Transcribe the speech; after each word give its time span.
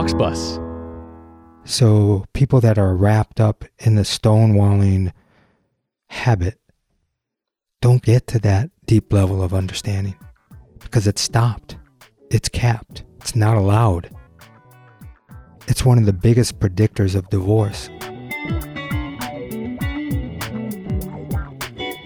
Bus. 0.00 0.58
So 1.64 2.24
people 2.32 2.60
that 2.62 2.78
are 2.78 2.96
wrapped 2.96 3.38
up 3.38 3.66
in 3.80 3.96
the 3.96 4.02
stonewalling 4.02 5.12
habit 6.08 6.58
don't 7.82 8.02
get 8.02 8.26
to 8.28 8.38
that 8.38 8.70
deep 8.86 9.12
level 9.12 9.42
of 9.42 9.52
understanding 9.52 10.16
because 10.78 11.06
it's 11.06 11.20
stopped. 11.20 11.76
It's 12.30 12.48
capped. 12.48 13.04
It's 13.20 13.36
not 13.36 13.58
allowed. 13.58 14.08
It's 15.68 15.84
one 15.84 15.98
of 15.98 16.06
the 16.06 16.14
biggest 16.14 16.58
predictors 16.60 17.14
of 17.14 17.28
divorce. 17.28 17.90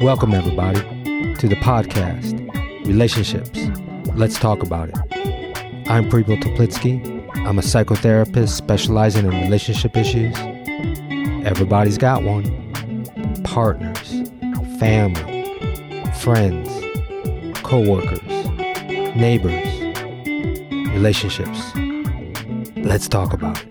Welcome, 0.01 0.35
everybody, 0.35 0.81
to 1.37 1.49
the 1.49 1.57
podcast, 1.63 2.41
Relationships. 2.87 3.69
Let's 4.17 4.39
talk 4.39 4.65
about 4.65 4.91
it. 4.91 5.89
I'm 5.89 6.09
Preble 6.11 6.37
Teplitsky. 6.37 7.14
I'm 7.47 7.59
a 7.59 7.63
psychotherapist 7.63 8.49
specializing 8.49 9.27
in 9.27 9.43
relationship 9.43 9.99
issues. 9.99 10.35
Everybody's 11.45 11.99
got 11.99 12.23
one 12.23 12.45
partners, 13.45 14.31
family, 14.79 15.45
friends, 16.21 16.71
co 17.63 17.81
workers, 17.81 18.23
neighbors, 19.15 19.63
relationships. 20.95 21.71
Let's 22.77 23.09
talk 23.09 23.35
about 23.35 23.63
it. 23.63 23.69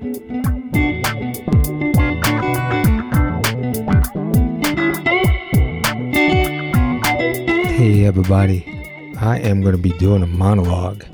Hey, 7.71 8.05
everybody. 8.05 8.69
I 9.19 9.39
am 9.39 9.61
going 9.61 9.75
to 9.75 9.81
be 9.81 9.93
doing 9.97 10.21
a 10.21 10.27
monologue 10.27 11.05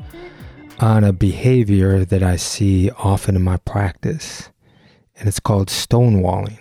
on 0.79 1.03
a 1.03 1.11
behavior 1.11 2.05
that 2.05 2.23
I 2.23 2.37
see 2.37 2.89
often 2.91 3.35
in 3.35 3.43
my 3.43 3.57
practice, 3.57 4.49
and 5.17 5.27
it's 5.27 5.39
called 5.39 5.67
stonewalling. 5.67 6.57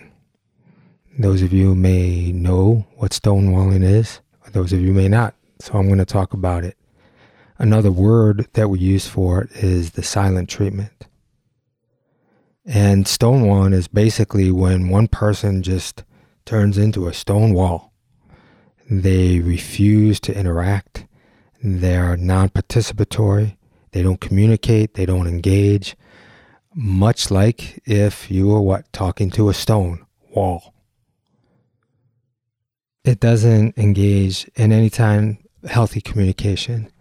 Those 1.17 1.41
of 1.41 1.53
you 1.53 1.73
may 1.73 2.31
know 2.31 2.85
what 2.97 3.11
stonewalling 3.11 3.83
is, 3.83 4.19
those 4.51 4.73
of 4.73 4.81
you 4.81 4.93
may 4.93 5.07
not, 5.07 5.35
so 5.59 5.73
I'm 5.73 5.87
going 5.87 5.99
to 5.99 6.05
talk 6.05 6.33
about 6.33 6.65
it. 6.65 6.77
Another 7.57 7.91
word 7.91 8.47
that 8.53 8.69
we 8.69 8.79
use 8.79 9.07
for 9.07 9.43
it 9.43 9.51
is 9.51 9.91
the 9.91 10.03
silent 10.03 10.49
treatment. 10.49 11.07
And 12.65 13.05
stonewalling 13.05 13.73
is 13.73 13.87
basically 13.87 14.51
when 14.51 14.89
one 14.89 15.07
person 15.07 15.63
just 15.63 16.03
turns 16.45 16.77
into 16.77 17.07
a 17.07 17.13
stone 17.13 17.53
wall. 17.53 17.93
They 18.89 19.39
refuse 19.39 20.19
to 20.21 20.37
interact. 20.37 21.05
They're 21.61 22.17
non 22.17 22.49
participatory. 22.49 23.57
They 23.91 24.03
don't 24.03 24.21
communicate. 24.21 24.93
They 24.93 25.05
don't 25.05 25.27
engage. 25.27 25.95
Much 26.73 27.31
like 27.31 27.81
if 27.85 28.29
you 28.29 28.47
were 28.47 28.61
what? 28.61 28.91
Talking 28.93 29.29
to 29.31 29.49
a 29.49 29.53
stone 29.53 30.05
wall. 30.29 30.73
It 33.03 33.19
doesn't 33.19 33.77
engage 33.77 34.49
in 34.55 34.71
any 34.71 34.89
time 34.89 35.39
healthy 35.67 36.01
communication. 36.01 36.91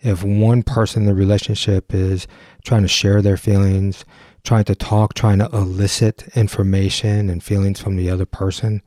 If 0.00 0.22
one 0.22 0.62
person 0.62 1.02
in 1.02 1.06
the 1.06 1.14
relationship 1.14 1.94
is 1.94 2.26
trying 2.64 2.82
to 2.82 2.88
share 2.88 3.22
their 3.22 3.36
feelings, 3.36 4.04
trying 4.42 4.64
to 4.64 4.74
talk, 4.74 5.14
trying 5.14 5.38
to 5.38 5.46
elicit 5.46 6.28
information 6.36 7.30
and 7.30 7.42
feelings 7.42 7.80
from 7.80 7.96
the 7.96 8.10
other 8.10 8.26
person, 8.26 8.82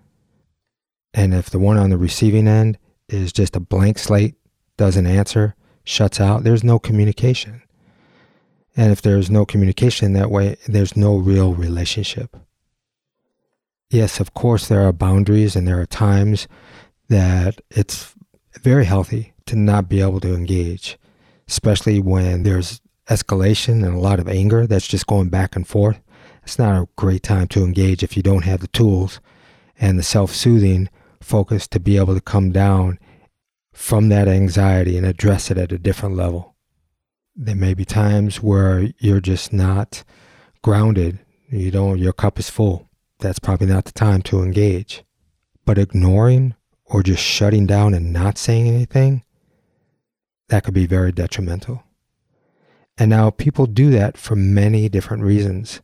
and 1.13 1.33
if 1.33 1.49
the 1.49 1.59
one 1.59 1.77
on 1.77 1.89
the 1.89 1.97
receiving 1.97 2.47
end 2.47 2.77
is 3.09 3.33
just 3.33 3.55
a 3.55 3.59
blank 3.59 3.97
slate, 3.97 4.35
doesn't 4.77 5.07
answer, 5.07 5.55
shuts 5.87 6.19
out, 6.19 6.43
there's 6.43 6.63
no 6.63 6.79
communication. 6.79 7.61
And 8.75 8.91
if 8.91 9.01
there's 9.01 9.29
no 9.29 9.45
communication 9.45 10.13
that 10.13 10.29
way, 10.29 10.57
there's 10.67 10.97
no 10.97 11.15
real 11.15 11.53
relationship. 11.53 12.35
Yes, 13.89 14.19
of 14.19 14.33
course, 14.33 14.67
there 14.67 14.85
are 14.85 14.91
boundaries 14.91 15.55
and 15.55 15.67
there 15.67 15.79
are 15.79 15.85
times 15.85 16.47
that 17.07 17.61
it's 17.71 18.13
very 18.61 18.85
healthy 18.85 19.33
to 19.45 19.55
not 19.55 19.87
be 19.87 20.01
able 20.01 20.19
to 20.19 20.35
engage, 20.35 20.97
especially 21.47 21.99
when 21.99 22.43
there's 22.43 22.81
escalation 23.09 23.85
and 23.85 23.95
a 23.95 23.99
lot 23.99 24.19
of 24.19 24.27
anger 24.27 24.67
that's 24.67 24.87
just 24.87 25.07
going 25.07 25.29
back 25.29 25.55
and 25.55 25.65
forth. 25.65 26.01
It's 26.43 26.59
not 26.59 26.81
a 26.81 26.89
great 26.97 27.23
time 27.23 27.47
to 27.49 27.63
engage 27.63 28.03
if 28.03 28.17
you 28.17 28.23
don't 28.23 28.43
have 28.43 28.59
the 28.59 28.67
tools 28.67 29.21
and 29.79 29.97
the 29.97 30.03
self 30.03 30.33
soothing 30.35 30.89
focus 31.21 31.65
to 31.69 31.79
be 31.79 31.97
able 31.97 32.13
to 32.13 32.21
come 32.21 32.51
down 32.51 32.99
from 33.77 34.09
that 34.09 34.27
anxiety 34.27 34.97
and 34.97 35.05
address 35.05 35.51
it 35.51 35.57
at 35.57 35.71
a 35.71 35.77
different 35.77 36.15
level. 36.15 36.55
There 37.35 37.55
may 37.55 37.75
be 37.75 37.85
times 37.85 38.41
where 38.41 38.89
you're 38.97 39.21
just 39.21 39.53
not 39.53 40.03
grounded. 40.63 41.19
You 41.51 41.69
don't, 41.69 41.99
your 41.99 42.11
cup 42.11 42.39
is 42.39 42.49
full. 42.49 42.89
That's 43.19 43.37
probably 43.37 43.67
not 43.67 43.85
the 43.85 43.91
time 43.91 44.23
to 44.23 44.41
engage. 44.41 45.03
But 45.63 45.77
ignoring 45.77 46.55
or 46.85 47.03
just 47.03 47.21
shutting 47.21 47.67
down 47.67 47.93
and 47.93 48.11
not 48.11 48.39
saying 48.39 48.67
anything, 48.67 49.23
that 50.49 50.63
could 50.63 50.73
be 50.73 50.87
very 50.87 51.11
detrimental. 51.11 51.83
And 52.97 53.11
now 53.11 53.29
people 53.29 53.67
do 53.67 53.91
that 53.91 54.17
for 54.17 54.35
many 54.35 54.89
different 54.89 55.21
reasons. 55.21 55.81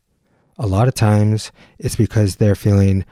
A 0.58 0.66
lot 0.66 0.88
of 0.88 0.94
times 0.94 1.52
it's 1.78 1.96
because 1.96 2.36
they're 2.36 2.56
feeling 2.56 3.04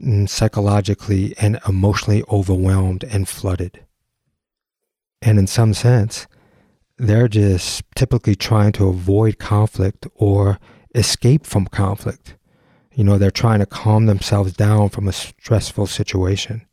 mm, 0.00 0.28
psychologically 0.28 1.34
and 1.40 1.58
emotionally 1.66 2.22
overwhelmed 2.30 3.02
and 3.02 3.28
flooded. 3.28 3.84
And 5.22 5.38
in 5.38 5.46
some 5.46 5.74
sense, 5.74 6.26
they're 6.96 7.28
just 7.28 7.82
typically 7.94 8.34
trying 8.34 8.72
to 8.72 8.88
avoid 8.88 9.38
conflict 9.38 10.06
or 10.14 10.58
escape 10.94 11.46
from 11.46 11.66
conflict. 11.66 12.36
You 12.94 13.04
know, 13.04 13.18
they're 13.18 13.30
trying 13.30 13.60
to 13.60 13.66
calm 13.66 14.06
themselves 14.06 14.52
down 14.52 14.88
from 14.90 15.08
a 15.08 15.12
stressful 15.12 15.86
situation. 15.86 16.66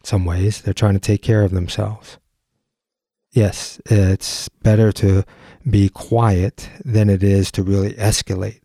In 0.00 0.04
some 0.04 0.24
ways, 0.24 0.62
they're 0.62 0.74
trying 0.74 0.94
to 0.94 1.00
take 1.00 1.22
care 1.22 1.42
of 1.42 1.50
themselves. 1.50 2.18
Yes, 3.30 3.80
it's 3.86 4.48
better 4.48 4.92
to 4.92 5.24
be 5.68 5.88
quiet 5.88 6.68
than 6.84 7.08
it 7.08 7.22
is 7.22 7.50
to 7.52 7.62
really 7.62 7.94
escalate. 7.94 8.60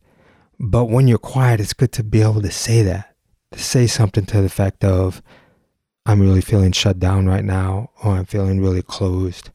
But 0.59 0.85
when 0.85 1.07
you're 1.07 1.17
quiet, 1.17 1.59
it's 1.59 1.73
good 1.73 1.91
to 1.93 2.03
be 2.03 2.21
able 2.21 2.41
to 2.41 2.51
say 2.51 2.81
that, 2.81 3.15
to 3.51 3.59
say 3.59 3.87
something 3.87 4.25
to 4.25 4.39
the 4.39 4.45
effect 4.45 4.83
of, 4.83 5.21
I'm 6.07 6.21
really 6.21 6.39
feeling 6.39 6.71
shut 6.71 6.99
down 6.99 7.27
right 7.27 7.43
now, 7.43 7.91
or 8.01 8.13
I'm 8.13 8.23
feeling 8.23 8.61
really 8.61 8.81
closed. 8.81 9.49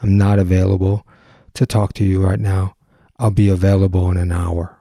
I'm 0.00 0.16
not 0.16 0.38
available 0.38 1.04
to 1.54 1.66
talk 1.66 1.94
to 1.94 2.04
you 2.04 2.22
right 2.22 2.38
now. 2.38 2.76
I'll 3.18 3.32
be 3.32 3.48
available 3.48 4.08
in 4.12 4.16
an 4.16 4.30
hour. 4.30 4.78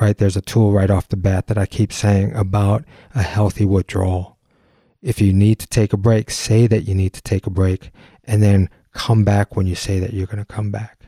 Right? 0.00 0.18
There's 0.18 0.36
a 0.36 0.40
tool 0.40 0.72
right 0.72 0.90
off 0.90 1.08
the 1.08 1.16
bat 1.16 1.46
that 1.46 1.58
I 1.58 1.64
keep 1.64 1.92
saying 1.92 2.34
about 2.34 2.84
a 3.14 3.22
healthy 3.22 3.64
withdrawal. 3.64 4.36
If 5.00 5.20
you 5.20 5.32
need 5.32 5.60
to 5.60 5.68
take 5.68 5.92
a 5.92 5.96
break, 5.96 6.32
say 6.32 6.66
that 6.66 6.88
you 6.88 6.94
need 6.94 7.12
to 7.12 7.22
take 7.22 7.46
a 7.46 7.50
break 7.50 7.92
and 8.24 8.42
then 8.42 8.68
come 8.92 9.22
back 9.22 9.54
when 9.54 9.68
you 9.68 9.76
say 9.76 10.00
that 10.00 10.12
you're 10.12 10.26
going 10.26 10.44
to 10.44 10.44
come 10.44 10.72
back. 10.72 11.06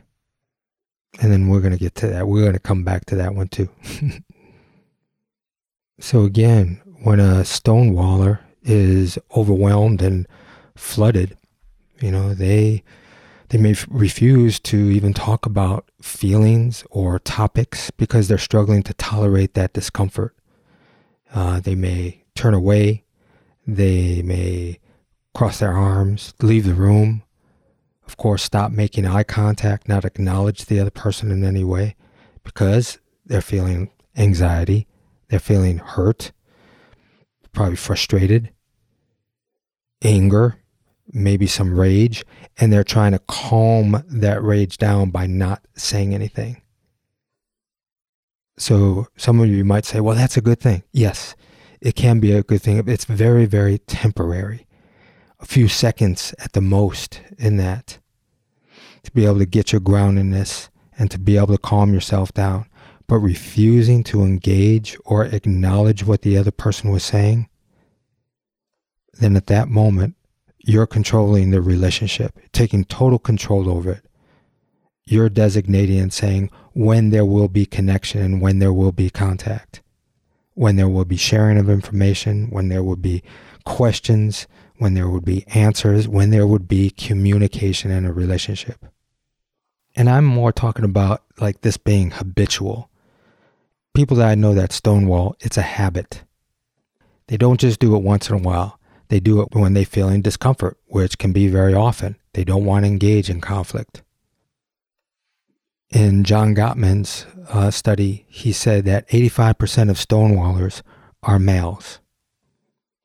And 1.21 1.33
then 1.33 1.49
we're 1.49 1.61
going 1.61 1.73
to 1.73 1.79
get 1.79 1.97
to 1.97 2.07
that. 2.07 2.29
We're 2.29 2.43
going 2.43 2.53
to 2.53 2.61
come 2.61 2.85
back 2.85 3.05
to 3.07 3.17
that 3.17 3.35
one 3.35 3.49
too. 3.49 3.69
so, 5.99 6.23
again, 6.23 6.81
when 7.03 7.19
a 7.19 7.43
stonewaller 7.43 8.39
is 8.63 9.19
overwhelmed 9.37 10.03
and 10.03 10.27
flooded, 10.75 11.37
you 12.01 12.11
know, 12.11 12.35
they 12.35 12.83
they 13.49 13.59
may 13.59 13.73
f- 13.73 13.87
refuse 13.91 14.59
to 14.61 14.77
even 14.91 15.13
talk 15.13 15.45
about 15.45 15.91
feelings 16.01 16.85
or 16.91 17.19
topics 17.19 17.91
because 17.91 18.27
they're 18.27 18.39
struggling 18.39 18.83
to 18.83 18.95
tolerate 18.95 19.55
that 19.55 19.75
discomfort. 19.75 20.35
Uh, 21.35 21.61
they 21.61 21.75
may 21.75 22.25
turn 22.35 22.55
away. 22.55 23.05
They 23.67 24.23
may 24.23 24.81
cross 25.35 25.59
their 25.59 25.73
arms, 25.73 26.35
leave 26.41 26.65
the 26.65 26.75
room. 26.75 27.23
Of 28.07 28.17
course, 28.17 28.43
stop 28.43 28.73
making 28.73 29.07
eye 29.07 29.23
contact, 29.23 29.87
not 29.87 30.05
acknowledge 30.05 30.65
the 30.65 30.81
other 30.81 30.91
person 30.91 31.31
in 31.31 31.45
any 31.45 31.63
way 31.65 31.95
because 32.43 32.99
they're 33.25 33.41
feeling 33.41 33.91
anxiety, 34.17 34.87
they're 35.29 35.39
feeling 35.39 35.79
hurt, 35.79 36.33
probably 37.53 37.77
frustrated, 37.77 38.51
anger, 40.03 40.57
maybe 41.13 41.47
some 41.47 41.79
rage, 41.79 42.25
and 42.59 42.73
they're 42.73 42.85
trying 42.85 43.13
to 43.13 43.19
calm 43.21 44.03
that 44.09 44.43
rage 44.43 44.79
down 44.79 45.11
by 45.11 45.27
not 45.27 45.67
saying 45.75 46.15
anything. 46.15 46.61
So 48.59 49.07
some 49.17 49.41
of 49.41 49.49
you 49.49 49.65
might 49.65 49.85
say, 49.85 50.01
well, 50.01 50.17
that's 50.17 50.37
a 50.37 50.43
good 50.43 50.61
thing. 50.61 50.83
Yes, 50.93 51.35
it 51.81 51.97
can 51.97 52.21
be 52.21 52.33
a 52.33 52.43
good 52.43 52.63
thing. 52.63 52.83
It's 52.87 53.05
very, 53.05 53.47
very 53.47 53.79
temporary. 53.79 54.67
A 55.41 55.47
few 55.47 55.69
seconds 55.69 56.35
at 56.39 56.53
the 56.53 56.61
most 56.61 57.21
in 57.39 57.57
that 57.57 57.99
to 59.03 59.11
be 59.11 59.25
able 59.27 59.39
to 59.39 59.47
get 59.47 59.73
your 59.73 59.81
groundedness 59.81 60.69
and 60.97 61.11
to 61.11 61.19
be 61.19 61.37
able 61.37 61.49
to 61.49 61.59
calm 61.59 61.93
yourself 61.93 62.33
down. 62.33 62.67
But 63.13 63.19
refusing 63.19 64.05
to 64.05 64.23
engage 64.23 64.97
or 65.05 65.27
acknowledge 65.27 66.03
what 66.03 66.23
the 66.23 66.39
other 66.39 66.51
person 66.51 66.91
was 66.91 67.05
saying, 67.05 67.47
then 69.13 69.37
at 69.37 69.49
that 69.49 69.69
moment, 69.69 70.15
you're 70.57 70.87
controlling 70.87 71.51
the 71.51 71.61
relationship, 71.61 72.39
taking 72.53 72.87
total 72.87 73.19
control 73.19 73.69
over 73.69 73.93
it. 73.93 74.07
you're 75.05 75.29
designating 75.29 75.99
and 75.99 76.13
saying 76.13 76.51
when 76.73 77.11
there 77.11 77.25
will 77.25 77.49
be 77.49 77.67
connection 77.67 78.23
and 78.23 78.41
when 78.41 78.59
there 78.59 78.73
will 78.73 78.93
be 78.93 79.11
contact, 79.11 79.83
when 80.55 80.77
there 80.77 80.89
will 80.89 81.05
be 81.05 81.17
sharing 81.17 81.59
of 81.59 81.69
information, 81.69 82.49
when 82.51 82.69
there 82.69 82.83
will 82.83 82.97
be 82.97 83.23
questions, 83.65 84.47
when 84.77 84.95
there 84.95 85.09
would 85.09 85.25
be 85.25 85.45
answers, 85.49 86.09
when 86.09 86.31
there 86.31 86.47
would 86.47 86.69
be 86.69 86.91
communication 86.91 87.91
in 87.91 88.05
a 88.05 88.13
relationship. 88.13 88.85
And 89.95 90.09
I'm 90.09 90.25
more 90.25 90.53
talking 90.53 90.85
about 90.85 91.23
like 91.39 91.61
this 91.61 91.77
being 91.77 92.13
habitual. 92.13 92.89
People 93.95 94.17
that 94.19 94.29
I 94.29 94.35
know 94.35 94.55
that 94.55 94.73
stonewall, 94.73 95.37
it's 95.41 95.59
a 95.59 95.63
habit. 95.63 96.25
They 97.27 97.37
don't 97.37 97.61
just 97.61 97.79
do 97.79 97.95
it 97.95 98.03
once 98.03 98.31
in 98.31 98.37
a 98.37 98.39
while. 98.39 98.79
They 99.09 99.21
do 99.21 99.43
it 99.43 99.49
when 99.53 99.75
they 99.75 99.85
feel 99.85 100.09
in 100.09 100.23
discomfort, 100.23 100.79
which 100.87 101.19
can 101.19 101.33
be 101.33 101.49
very 101.49 101.75
often. 101.75 102.17
They 102.33 102.45
don't 102.45 102.65
want 102.65 102.85
to 102.85 102.91
engage 102.91 103.29
in 103.29 103.43
conflict. 103.43 104.03
In 105.91 106.25
John 106.25 106.55
Gottman's 106.55 107.27
uh, 107.51 107.71
study, 107.71 108.25
he 108.29 108.53
said 108.53 108.87
that 108.87 109.07
85% 109.09 109.91
of 109.91 109.99
stonewallers 109.99 110.81
are 111.23 111.39
males. 111.39 112.01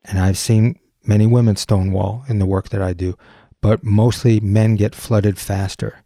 And 0.06 0.18
I've 0.18 0.38
seen 0.38 0.80
many 1.04 1.28
women 1.28 1.58
stonewall 1.58 2.24
in 2.30 2.40
the 2.40 2.46
work 2.46 2.70
that 2.70 2.82
I 2.82 2.94
do, 2.94 3.18
but 3.62 3.84
mostly 3.84 4.40
men 4.40 4.78
get 4.78 4.96
flooded 4.96 5.38
faster. 5.38 6.02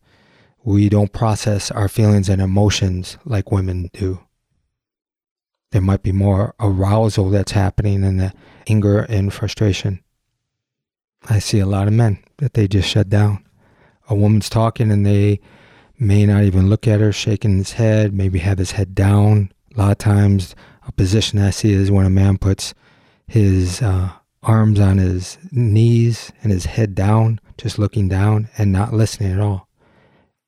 We 0.64 0.90
don't 0.90 1.14
process 1.14 1.70
our 1.70 1.88
feelings 1.88 2.30
and 2.30 2.42
emotions 2.42 3.20
like 3.26 3.52
women 3.52 3.92
do. 3.94 4.22
There 5.72 5.82
might 5.82 6.04
be 6.04 6.12
more 6.12 6.54
arousal 6.60 7.30
that's 7.30 7.54
happening 7.54 8.04
in 8.04 8.18
the 8.18 8.34
anger 8.68 9.00
and 9.00 9.34
frustration. 9.34 10.04
I 11.30 11.40
see 11.40 11.60
a 11.60 11.66
lot 11.66 11.88
of 11.88 11.94
men 11.94 12.20
that 12.38 12.54
they 12.54 12.68
just 12.68 12.90
shut 12.90 13.10
down. 13.10 13.46
A 14.10 14.16
woman's 14.16 14.50
talking 14.50 14.92
and 14.92 15.06
they 15.06 15.40
may 15.98 16.26
not 16.26 16.44
even 16.44 16.70
look 16.70 16.88
at 16.88 17.00
her, 17.00 17.14
shaking 17.14 17.58
his 17.58 17.74
head, 17.74 18.14
maybe 18.14 18.40
have 18.40 18.58
his 18.58 18.72
head 18.72 18.96
down. 18.96 19.52
A 19.76 19.80
lot 19.80 19.92
of 19.92 19.98
times, 20.00 20.56
a 20.86 20.92
position 20.92 21.40
I 21.40 21.52
see 21.52 21.72
is 21.72 21.92
when 21.92 22.06
a 22.06 22.10
man 22.10 22.38
puts 22.38 22.74
his 23.28 23.82
uh, 23.82 24.12
arms 24.44 24.80
on 24.80 24.98
his 24.98 25.38
knees 25.52 26.32
and 26.44 26.52
his 26.52 26.66
head 26.66 26.96
down, 26.96 27.40
just 27.58 27.80
looking 27.80 28.10
down 28.10 28.50
and 28.58 28.72
not 28.72 28.94
listening 28.94 29.32
at 29.32 29.40
all. 29.40 29.70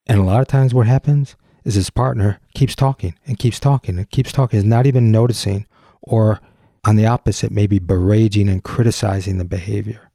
And 0.08 0.20
a 0.20 0.24
lot 0.24 0.42
of 0.42 0.48
times, 0.48 0.74
what 0.74 0.88
happens 0.88 1.38
is 1.64 1.76
his 1.76 1.90
partner 1.90 2.40
keeps 2.54 2.76
talking 2.76 3.16
and 3.26 3.40
keeps 3.40 3.60
talking 3.60 3.98
and 3.98 4.10
keeps 4.10 4.32
talking, 4.32 4.60
is 4.60 4.66
not 4.66 4.86
even 4.86 5.12
noticing, 5.12 5.66
or 6.02 6.40
on 6.84 6.96
the 6.96 7.06
opposite, 7.06 7.52
maybe 7.52 7.80
berating 7.80 8.50
and 8.50 8.64
criticizing 8.64 9.38
the 9.38 9.46
behavior. 9.46 10.12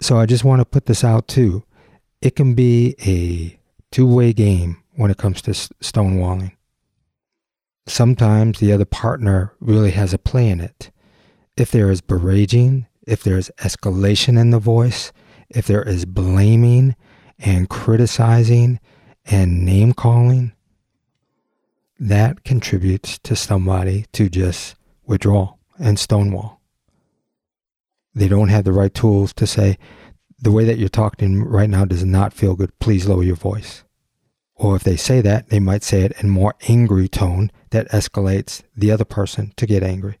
So 0.00 0.18
I 0.18 0.26
just 0.26 0.44
want 0.44 0.60
to 0.60 0.64
put 0.64 0.86
this 0.86 1.04
out 1.04 1.28
too. 1.28 1.64
It 2.22 2.36
can 2.36 2.54
be 2.54 2.94
a 3.04 3.58
two 3.90 4.06
way 4.06 4.32
game 4.32 4.82
when 4.94 5.10
it 5.10 5.18
comes 5.18 5.42
to 5.42 5.50
stonewalling. 5.50 6.52
Sometimes 7.86 8.58
the 8.58 8.72
other 8.72 8.84
partner 8.84 9.52
really 9.60 9.90
has 9.90 10.14
a 10.14 10.18
play 10.18 10.48
in 10.48 10.60
it. 10.60 10.90
If 11.56 11.70
there 11.70 11.90
is 11.90 12.00
berating, 12.00 12.86
if 13.06 13.22
there 13.22 13.36
is 13.36 13.50
escalation 13.58 14.38
in 14.38 14.50
the 14.50 14.58
voice, 14.58 15.12
if 15.48 15.66
there 15.66 15.82
is 15.82 16.04
blaming 16.04 16.94
and 17.38 17.68
criticizing 17.68 18.78
and 19.26 19.64
name 19.64 19.92
calling, 19.92 20.52
that 21.98 22.44
contributes 22.44 23.18
to 23.18 23.36
somebody 23.36 24.06
to 24.12 24.28
just 24.28 24.74
withdraw 25.04 25.54
and 25.78 25.98
stonewall. 25.98 26.60
They 28.14 28.28
don't 28.28 28.48
have 28.48 28.64
the 28.64 28.72
right 28.72 28.92
tools 28.92 29.32
to 29.34 29.46
say, 29.46 29.78
the 30.38 30.50
way 30.50 30.64
that 30.64 30.78
you're 30.78 30.88
talking 30.88 31.42
right 31.42 31.68
now 31.68 31.84
does 31.84 32.04
not 32.04 32.32
feel 32.32 32.56
good. 32.56 32.76
Please 32.78 33.06
lower 33.06 33.22
your 33.22 33.36
voice. 33.36 33.84
Or 34.54 34.76
if 34.76 34.84
they 34.84 34.96
say 34.96 35.20
that, 35.20 35.50
they 35.50 35.60
might 35.60 35.82
say 35.82 36.02
it 36.02 36.12
in 36.20 36.30
more 36.30 36.54
angry 36.68 37.08
tone 37.08 37.50
that 37.70 37.88
escalates 37.90 38.62
the 38.76 38.90
other 38.90 39.04
person 39.04 39.52
to 39.56 39.66
get 39.66 39.82
angry. 39.82 40.18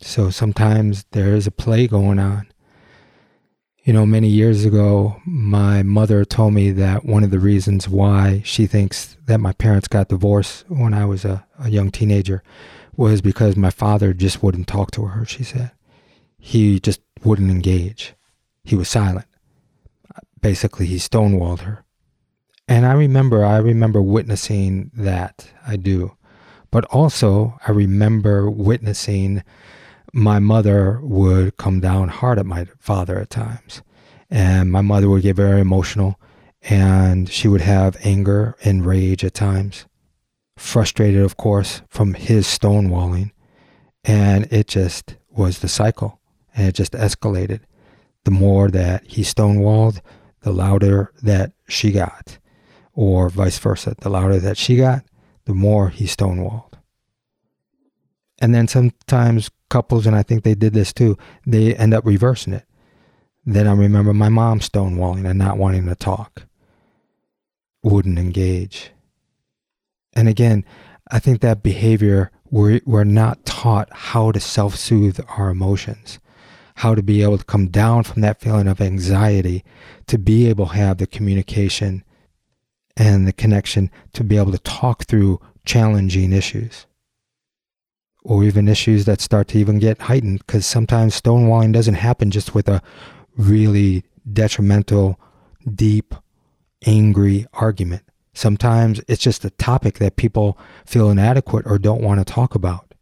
So 0.00 0.30
sometimes 0.30 1.04
there 1.12 1.34
is 1.34 1.46
a 1.46 1.50
play 1.50 1.86
going 1.86 2.18
on. 2.18 2.51
You 3.84 3.92
know, 3.92 4.06
many 4.06 4.28
years 4.28 4.64
ago, 4.64 5.20
my 5.26 5.82
mother 5.82 6.24
told 6.24 6.54
me 6.54 6.70
that 6.70 7.04
one 7.04 7.24
of 7.24 7.32
the 7.32 7.40
reasons 7.40 7.88
why 7.88 8.40
she 8.44 8.68
thinks 8.68 9.16
that 9.26 9.40
my 9.40 9.52
parents 9.52 9.88
got 9.88 10.08
divorced 10.08 10.64
when 10.68 10.94
I 10.94 11.04
was 11.04 11.24
a, 11.24 11.44
a 11.58 11.68
young 11.68 11.90
teenager 11.90 12.44
was 12.96 13.20
because 13.20 13.56
my 13.56 13.70
father 13.70 14.12
just 14.12 14.40
wouldn't 14.40 14.68
talk 14.68 14.92
to 14.92 15.06
her, 15.06 15.24
she 15.24 15.42
said. 15.42 15.72
He 16.38 16.78
just 16.78 17.00
wouldn't 17.24 17.50
engage. 17.50 18.14
He 18.62 18.76
was 18.76 18.88
silent. 18.88 19.26
Basically, 20.40 20.86
he 20.86 20.96
stonewalled 20.96 21.60
her. 21.60 21.84
And 22.68 22.86
I 22.86 22.92
remember, 22.92 23.44
I 23.44 23.56
remember 23.56 24.00
witnessing 24.00 24.92
that. 24.94 25.50
I 25.66 25.74
do. 25.74 26.16
But 26.70 26.84
also, 26.84 27.58
I 27.66 27.72
remember 27.72 28.48
witnessing 28.48 29.42
my 30.12 30.38
mother 30.38 31.00
would 31.02 31.56
come 31.56 31.80
down 31.80 32.08
hard 32.08 32.38
at 32.38 32.46
my 32.46 32.66
father 32.78 33.18
at 33.18 33.30
times. 33.30 33.82
And 34.30 34.70
my 34.70 34.80
mother 34.80 35.08
would 35.08 35.22
get 35.22 35.36
very 35.36 35.60
emotional 35.60 36.20
and 36.62 37.28
she 37.28 37.48
would 37.48 37.60
have 37.60 37.96
anger 38.04 38.56
and 38.64 38.86
rage 38.86 39.24
at 39.24 39.34
times. 39.34 39.86
Frustrated, 40.56 41.22
of 41.22 41.36
course, 41.36 41.82
from 41.88 42.14
his 42.14 42.46
stonewalling. 42.46 43.32
And 44.04 44.50
it 44.52 44.68
just 44.68 45.16
was 45.30 45.58
the 45.58 45.68
cycle 45.68 46.20
and 46.54 46.68
it 46.68 46.74
just 46.74 46.92
escalated 46.92 47.60
the 48.24 48.30
more 48.30 48.68
that 48.70 49.04
he 49.06 49.22
stonewalled, 49.22 50.00
the 50.42 50.52
louder 50.52 51.12
that 51.22 51.52
she 51.68 51.90
got, 51.90 52.38
or 52.92 53.28
vice 53.28 53.58
versa. 53.58 53.94
The 53.98 54.10
louder 54.10 54.38
that 54.38 54.56
she 54.56 54.76
got, 54.76 55.04
the 55.44 55.54
more 55.54 55.88
he 55.88 56.04
stonewalled. 56.04 56.74
And 58.40 58.54
then 58.54 58.68
sometimes 58.68 59.50
couples, 59.72 60.06
and 60.06 60.14
I 60.14 60.22
think 60.22 60.44
they 60.44 60.54
did 60.54 60.74
this 60.74 60.92
too, 60.92 61.16
they 61.46 61.74
end 61.74 61.94
up 61.94 62.04
reversing 62.04 62.52
it. 62.52 62.66
Then 63.44 63.66
I 63.66 63.72
remember 63.72 64.12
my 64.12 64.28
mom 64.28 64.60
stonewalling 64.60 65.28
and 65.28 65.38
not 65.38 65.58
wanting 65.58 65.86
to 65.86 65.94
talk, 65.94 66.44
wouldn't 67.82 68.18
engage. 68.18 68.90
And 70.12 70.28
again, 70.28 70.64
I 71.10 71.18
think 71.18 71.40
that 71.40 71.62
behavior, 71.62 72.30
we're, 72.50 72.80
we're 72.84 73.04
not 73.04 73.44
taught 73.46 73.88
how 73.92 74.30
to 74.30 74.38
self 74.38 74.76
soothe 74.76 75.18
our 75.36 75.48
emotions 75.48 76.18
how 76.76 76.94
to 76.94 77.02
be 77.02 77.22
able 77.22 77.38
to 77.38 77.44
come 77.44 77.68
down 77.68 78.02
from 78.02 78.22
that 78.22 78.40
feeling 78.40 78.66
of 78.66 78.80
anxiety 78.80 79.62
to 80.06 80.18
be 80.18 80.48
able 80.48 80.66
to 80.66 80.72
have 80.72 80.98
the 80.98 81.06
communication 81.06 82.02
and 82.96 83.26
the 83.26 83.32
connection 83.32 83.90
to 84.12 84.24
be 84.24 84.36
able 84.36 84.52
to 84.52 84.58
talk 84.58 85.04
through 85.04 85.40
challenging 85.64 86.32
issues 86.32 86.86
or 88.22 88.44
even 88.44 88.68
issues 88.68 89.04
that 89.04 89.20
start 89.20 89.48
to 89.48 89.58
even 89.58 89.78
get 89.78 90.02
heightened 90.02 90.38
because 90.46 90.64
sometimes 90.66 91.20
stonewalling 91.20 91.72
doesn't 91.72 91.94
happen 91.94 92.30
just 92.30 92.54
with 92.54 92.68
a 92.68 92.82
really 93.36 94.04
detrimental, 94.32 95.18
deep, 95.74 96.14
angry 96.86 97.46
argument. 97.52 98.02
Sometimes 98.34 99.00
it's 99.08 99.22
just 99.22 99.44
a 99.44 99.50
topic 99.50 99.98
that 99.98 100.16
people 100.16 100.56
feel 100.86 101.10
inadequate 101.10 101.66
or 101.66 101.78
don't 101.78 102.02
want 102.02 102.20
to 102.20 102.32
talk 102.32 102.54
about. 102.54 102.94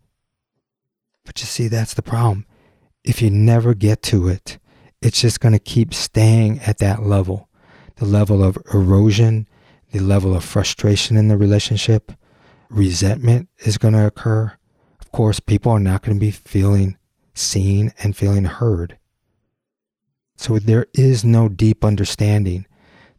But 1.25 1.41
you 1.41 1.47
see, 1.47 1.69
that's 1.69 1.95
the 1.95 2.03
problem 2.03 2.47
if 3.05 3.23
you 3.23 3.31
never 3.31 3.75
get 3.75 4.03
to 4.03 4.29
it, 4.29 4.59
it's 5.01 5.21
just 5.21 5.41
going 5.41 5.53
to 5.53 5.59
keep 5.59 5.95
staying 5.95 6.61
at 6.61 6.79
that 6.79 7.03
level 7.03 7.49
the 7.97 8.07
level 8.07 8.43
of 8.43 8.57
erosion, 8.73 9.47
the 9.93 10.01
level 10.01 10.35
of 10.35 10.43
frustration 10.43 11.19
in 11.19 11.29
the 11.29 11.37
relationship, 11.37 12.13
resentment 12.71 13.47
is 13.59 13.77
going 13.77 13.93
to 13.93 14.07
occur. 14.07 14.51
Of 15.11 15.17
course, 15.17 15.41
people 15.41 15.73
are 15.73 15.81
not 15.81 16.03
going 16.03 16.17
to 16.17 16.25
be 16.25 16.31
feeling 16.31 16.97
seen 17.35 17.93
and 17.99 18.17
feeling 18.17 18.45
heard. 18.45 18.97
So 20.37 20.61
there 20.61 20.87
is 20.95 21.25
no 21.25 21.49
deep 21.49 21.85
understanding 21.85 22.65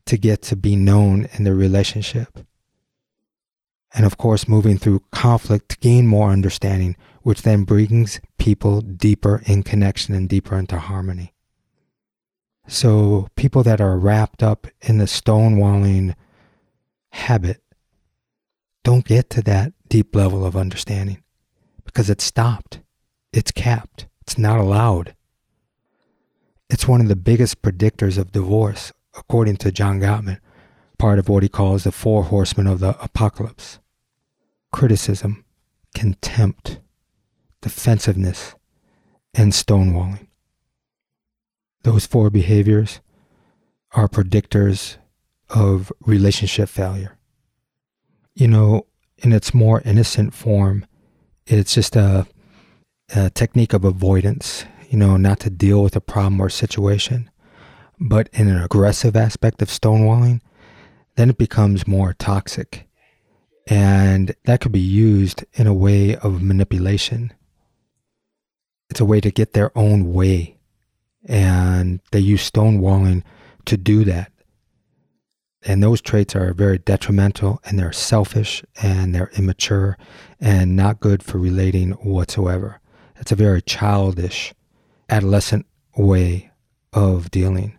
to 0.06 0.18
get 0.18 0.42
to 0.44 0.56
be 0.56 0.78
known 0.78 1.28
in 1.34 1.44
the 1.44 1.54
relationship. 1.54 2.48
And 3.94 4.06
of 4.06 4.16
course, 4.16 4.48
moving 4.48 4.78
through 4.78 5.04
conflict 5.12 5.68
to 5.68 5.78
gain 5.80 6.08
more 6.08 6.30
understanding, 6.30 6.96
which 7.24 7.42
then 7.42 7.66
brings 7.66 8.22
people 8.38 8.80
deeper 8.80 9.42
in 9.46 9.62
connection 9.62 10.16
and 10.16 10.30
deeper 10.30 10.58
into 10.58 10.80
harmony. 10.80 11.34
So, 12.70 13.28
people 13.36 13.64
that 13.64 13.82
are 13.82 14.00
wrapped 14.00 14.42
up 14.42 14.66
in 14.80 14.98
the 14.98 15.06
stonewalling 15.06 16.16
habit 17.12 17.62
don't 18.86 19.04
get 19.04 19.30
to 19.32 19.42
that 19.42 19.74
deep 19.90 20.16
level 20.16 20.46
of 20.46 20.56
understanding 20.56 21.22
because 21.92 22.10
it's 22.10 22.24
stopped, 22.24 22.80
it's 23.34 23.52
capped, 23.52 24.08
it's 24.22 24.38
not 24.38 24.60
allowed. 24.60 25.16
It's 26.70 26.88
one 26.88 27.02
of 27.02 27.10
the 27.10 27.18
biggest 27.18 27.62
predictors 27.62 28.18
of 28.18 28.32
divorce, 28.32 28.94
according 29.18 29.58
to 29.58 29.72
John 29.72 30.00
Gottman, 30.00 30.40
part 30.98 31.20
of 31.20 31.28
what 31.28 31.44
he 31.44 31.50
calls 31.50 31.84
the 31.84 31.92
four 31.92 32.24
horsemen 32.24 32.68
of 32.68 32.80
the 32.80 32.98
apocalypse 33.04 33.80
criticism, 34.72 35.44
contempt, 35.94 36.80
defensiveness, 37.62 38.56
and 39.34 39.52
stonewalling. 39.52 40.28
Those 41.84 42.06
four 42.06 42.30
behaviors 42.30 43.02
are 43.92 44.08
predictors 44.08 44.96
of 45.50 45.92
relationship 46.06 46.70
failure. 46.70 47.18
You 48.34 48.48
know, 48.48 48.86
in 49.18 49.34
its 49.34 49.54
more 49.54 49.82
innocent 49.82 50.34
form, 50.34 50.86
it's 51.60 51.74
just 51.74 51.96
a, 51.96 52.26
a 53.16 53.30
technique 53.30 53.74
of 53.74 53.84
avoidance, 53.84 54.66
you 54.90 54.98
know, 54.98 55.18
not 55.18 55.40
to 55.42 55.50
deal 55.50 55.84
with 55.84 55.96
a 55.96 56.02
problem 56.02 56.40
or 56.42 56.50
situation. 56.50 57.30
But 58.00 58.30
in 58.34 58.48
an 58.48 58.62
aggressive 58.62 59.16
aspect 59.16 59.62
of 59.62 59.68
stonewalling, 59.68 60.42
then 61.16 61.30
it 61.30 61.38
becomes 61.38 61.88
more 61.88 62.14
toxic. 62.14 62.88
And 63.68 64.36
that 64.46 64.62
could 64.62 64.72
be 64.72 64.80
used 64.80 65.46
in 65.54 65.68
a 65.68 65.74
way 65.74 66.16
of 66.16 66.42
manipulation. 66.42 67.32
It's 68.90 69.00
a 69.00 69.06
way 69.06 69.22
to 69.22 69.32
get 69.32 69.54
their 69.54 69.78
own 69.78 70.14
way. 70.14 70.58
And 71.26 72.00
they 72.12 72.20
use 72.20 72.50
stonewalling 72.50 73.24
to 73.66 73.78
do 73.78 74.04
that. 74.06 74.32
And 75.64 75.84
those 75.84 76.02
traits 76.02 76.36
are 76.36 76.54
very 76.54 76.80
detrimental 76.80 77.62
and 77.66 77.78
they're 77.78 77.92
selfish 77.92 78.64
and 78.82 79.14
they're 79.14 79.32
immature 79.38 79.98
and 80.40 80.76
not 80.76 81.00
good 81.00 81.22
for 81.22 81.38
relating 81.38 81.92
whatsoever. 81.92 82.80
It's 83.18 83.32
a 83.32 83.36
very 83.36 83.62
childish, 83.62 84.54
adolescent 85.10 85.68
way 85.96 86.52
of 86.94 87.30
dealing. 87.30 87.78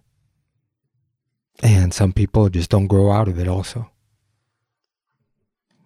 And 1.63 1.93
some 1.93 2.13
people 2.13 2.49
just 2.49 2.71
don't 2.71 2.87
grow 2.87 3.11
out 3.11 3.29
of 3.29 3.39
it 3.39 3.49
also. 3.49 3.91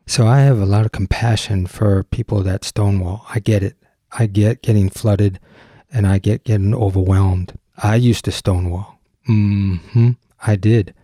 So 0.07 0.27
I 0.27 0.41
have 0.41 0.61
a 0.61 0.67
lot 0.67 0.85
of 0.87 0.93
compassion 0.93 1.67
for 1.67 2.05
people 2.05 2.43
that 2.43 2.65
stonewall. 2.65 3.27
I 3.29 3.41
get 3.41 3.63
it. 3.63 3.77
I 4.13 4.27
get 4.27 4.63
getting 4.63 4.89
flooded 4.89 5.41
and 5.93 6.07
I 6.07 6.19
get 6.19 6.45
getting 6.45 6.75
overwhelmed. 6.75 7.59
I 7.77 7.97
used 7.97 8.25
to 8.27 8.33
stonewall. 8.33 9.01
hmm 9.27 10.11
I 10.47 10.57
did. 10.57 10.95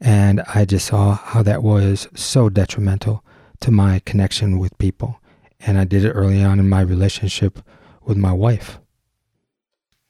And 0.00 0.42
I 0.54 0.64
just 0.64 0.86
saw 0.86 1.14
how 1.14 1.42
that 1.42 1.62
was 1.62 2.08
so 2.14 2.48
detrimental 2.48 3.24
to 3.60 3.70
my 3.70 4.00
connection 4.00 4.58
with 4.58 4.76
people. 4.78 5.20
And 5.60 5.78
I 5.78 5.84
did 5.84 6.04
it 6.04 6.12
early 6.12 6.42
on 6.42 6.60
in 6.60 6.68
my 6.68 6.80
relationship 6.80 7.58
with 8.04 8.16
my 8.16 8.32
wife. 8.32 8.78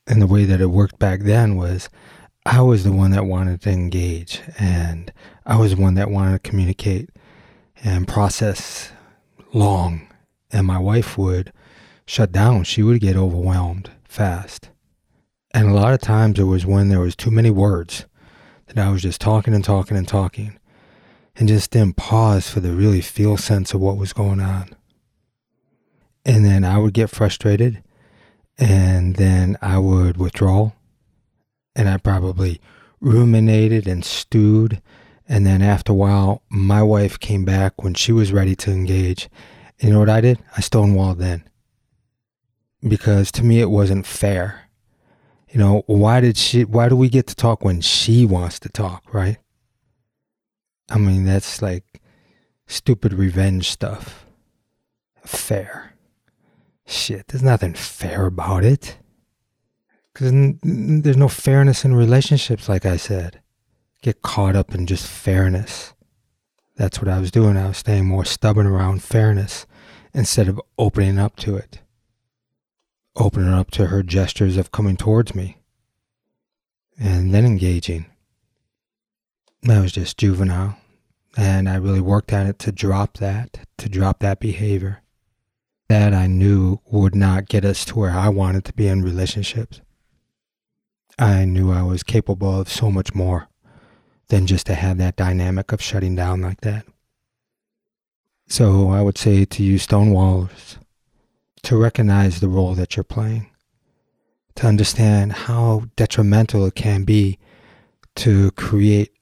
And 0.07 0.21
the 0.21 0.26
way 0.26 0.45
that 0.45 0.61
it 0.61 0.66
worked 0.66 0.99
back 0.99 1.21
then 1.21 1.57
was 1.57 1.88
I 2.45 2.62
was 2.62 2.85
the 2.85 2.92
one 2.92 3.11
that 3.11 3.26
wanted 3.26 3.61
to 3.62 3.71
engage 3.71 4.40
and 4.59 5.12
I 5.45 5.57
was 5.57 5.75
the 5.75 5.83
one 5.83 5.95
that 5.95 6.11
wanted 6.11 6.42
to 6.42 6.50
communicate 6.50 7.11
and 7.83 8.09
process 8.09 8.92
long. 9.52 10.09
And 10.50 10.66
my 10.66 10.78
wife 10.78 11.18
would 11.18 11.52
shut 12.07 12.33
down. 12.33 12.64
She 12.64 12.83
would 12.83 13.00
get 13.00 13.16
overwhelmed 13.16 13.90
fast. 14.04 14.71
And 15.52 15.68
a 15.68 15.75
lot 15.75 15.92
of 15.92 16.00
times 16.00 16.38
it 16.38 16.45
was 16.45 16.64
when 16.64 16.88
there 16.88 17.00
was 17.00 17.16
too 17.16 17.30
many 17.30 17.50
words 17.50 18.07
that 18.69 18.87
I 18.87 18.91
was 18.91 19.03
just 19.03 19.21
talking 19.21 19.55
and 19.55 19.65
talking 19.65 19.97
and 19.97 20.07
talking 20.07 20.59
and 21.37 21.49
just 21.49 21.71
didn't 21.71 21.97
pause 21.97 22.51
for 22.51 22.61
the 22.61 22.73
really 22.73 23.01
feel 23.01 23.37
sense 23.37 23.73
of 23.73 23.81
what 23.81 23.97
was 23.97 24.13
going 24.13 24.41
on. 24.41 24.75
And 26.25 26.45
then 26.45 26.65
I 26.65 26.79
would 26.79 26.93
get 26.93 27.11
frustrated 27.11 27.83
and 28.59 29.17
then 29.17 29.57
I 29.63 29.79
would 29.79 30.17
withdraw 30.17 30.73
and 31.77 31.89
I 31.89 31.97
probably 31.97 32.61
ruminated 33.01 33.87
and 33.87 34.05
stewed. 34.05 34.83
And 35.29 35.47
then 35.47 35.63
after 35.63 35.93
a 35.93 35.97
while, 35.97 36.43
my 36.49 36.83
wife 36.83 37.21
came 37.21 37.45
back 37.45 37.83
when 37.83 37.95
she 37.95 38.13
was 38.13 38.33
ready 38.33 38.57
to 38.57 38.73
engage. 38.73 39.29
And 39.79 39.89
you 39.89 39.95
know 39.95 40.01
what 40.01 40.11
I 40.11 40.21
did? 40.21 40.39
I 40.57 40.61
stonewalled 40.61 41.19
then. 41.19 41.45
Because 42.87 43.31
to 43.33 43.45
me, 43.45 43.61
it 43.61 43.71
wasn't 43.71 44.07
fair 44.07 44.68
you 45.50 45.59
know, 45.59 45.83
why 45.87 46.21
did 46.21 46.37
she, 46.37 46.64
why 46.64 46.88
do 46.88 46.97
we 46.97 47.09
get 47.09 47.26
to 47.28 47.35
talk 47.35 47.64
when 47.64 47.81
she 47.81 48.26
wants 48.26 48.59
to 48.61 48.69
talk, 48.69 49.02
right? 49.12 49.38
I 50.90 50.99
mean, 50.99 51.25
that's 51.25 51.62
like 51.62 52.00
stupid 52.67 53.12
revenge 53.12 53.71
stuff. 53.71 54.26
Fair. 55.25 55.95
Shit, 56.87 57.28
there's 57.28 57.43
nothing 57.43 57.75
fair 57.75 58.26
about 58.26 58.64
it. 58.64 58.99
Because 60.12 60.33
there's 60.62 61.17
no 61.17 61.28
fairness 61.28 61.85
in 61.85 61.95
relationships, 61.95 62.69
like 62.69 62.85
I 62.85 62.97
said. 62.97 63.40
Get 64.02 64.23
caught 64.23 64.57
up 64.57 64.75
in 64.75 64.87
just 64.87 65.07
fairness. 65.07 65.95
That's 66.76 67.00
what 67.00 67.09
I 67.09 67.19
was 67.19 67.31
doing. 67.31 67.57
I 67.57 67.69
was 67.69 67.78
staying 67.78 68.07
more 68.07 68.25
stubborn 68.25 68.67
around 68.67 69.02
fairness 69.02 69.67
instead 70.14 70.49
of 70.49 70.61
opening 70.78 71.19
up 71.19 71.37
to 71.37 71.57
it 71.57 71.81
opening 73.17 73.53
up 73.53 73.71
to 73.73 73.87
her 73.87 74.03
gestures 74.03 74.57
of 74.57 74.73
coming 74.73 74.97
towards 74.97 75.35
me 75.35 75.59
and 76.99 77.33
then 77.33 77.45
engaging. 77.45 78.07
That 79.62 79.81
was 79.81 79.93
just 79.93 80.19
juvenile. 80.19 80.77
And 81.37 81.69
I 81.69 81.77
really 81.77 82.00
worked 82.00 82.33
at 82.33 82.47
it 82.47 82.59
to 82.61 82.73
drop 82.73 83.19
that, 83.19 83.67
to 83.79 83.88
drop 83.88 84.21
that 84.21 84.41
behavior 84.41 85.03
that 85.88 86.12
I 86.12 86.27
knew 86.27 86.81
would 86.91 87.15
not 87.15 87.49
get 87.49 87.65
us 87.65 87.85
to 87.87 87.99
where 87.99 88.11
I 88.11 88.29
wanted 88.29 88.65
to 88.67 88.73
be 88.73 88.88
in 88.88 89.03
relationships. 89.03 89.81
I 91.19 91.45
knew 91.45 91.73
I 91.73 91.83
was 91.83 92.03
capable 92.03 92.61
of 92.61 92.69
so 92.69 92.91
much 92.91 93.15
more 93.15 93.49
than 94.29 94.47
just 94.47 94.67
to 94.67 94.75
have 94.75 94.99
that 94.99 95.17
dynamic 95.17 95.73
of 95.73 95.83
shutting 95.83 96.15
down 96.15 96.41
like 96.41 96.61
that. 96.61 96.85
So 98.49 98.91
I 98.91 99.00
would 99.00 99.19
say 99.19 99.45
to 99.45 99.62
you, 99.62 99.77
Stonewallers, 99.79 100.79
to 101.62 101.77
recognize 101.77 102.41
the 102.41 102.49
role 102.49 102.75
that 102.75 102.97
you're 102.97 103.05
playing, 103.05 103.50
to 104.57 104.67
understand 104.67 105.33
how 105.33 105.85
detrimental 105.97 106.67
it 106.67 106.75
can 106.75 107.05
be 107.05 107.38
to 108.17 108.50
create 108.53 109.12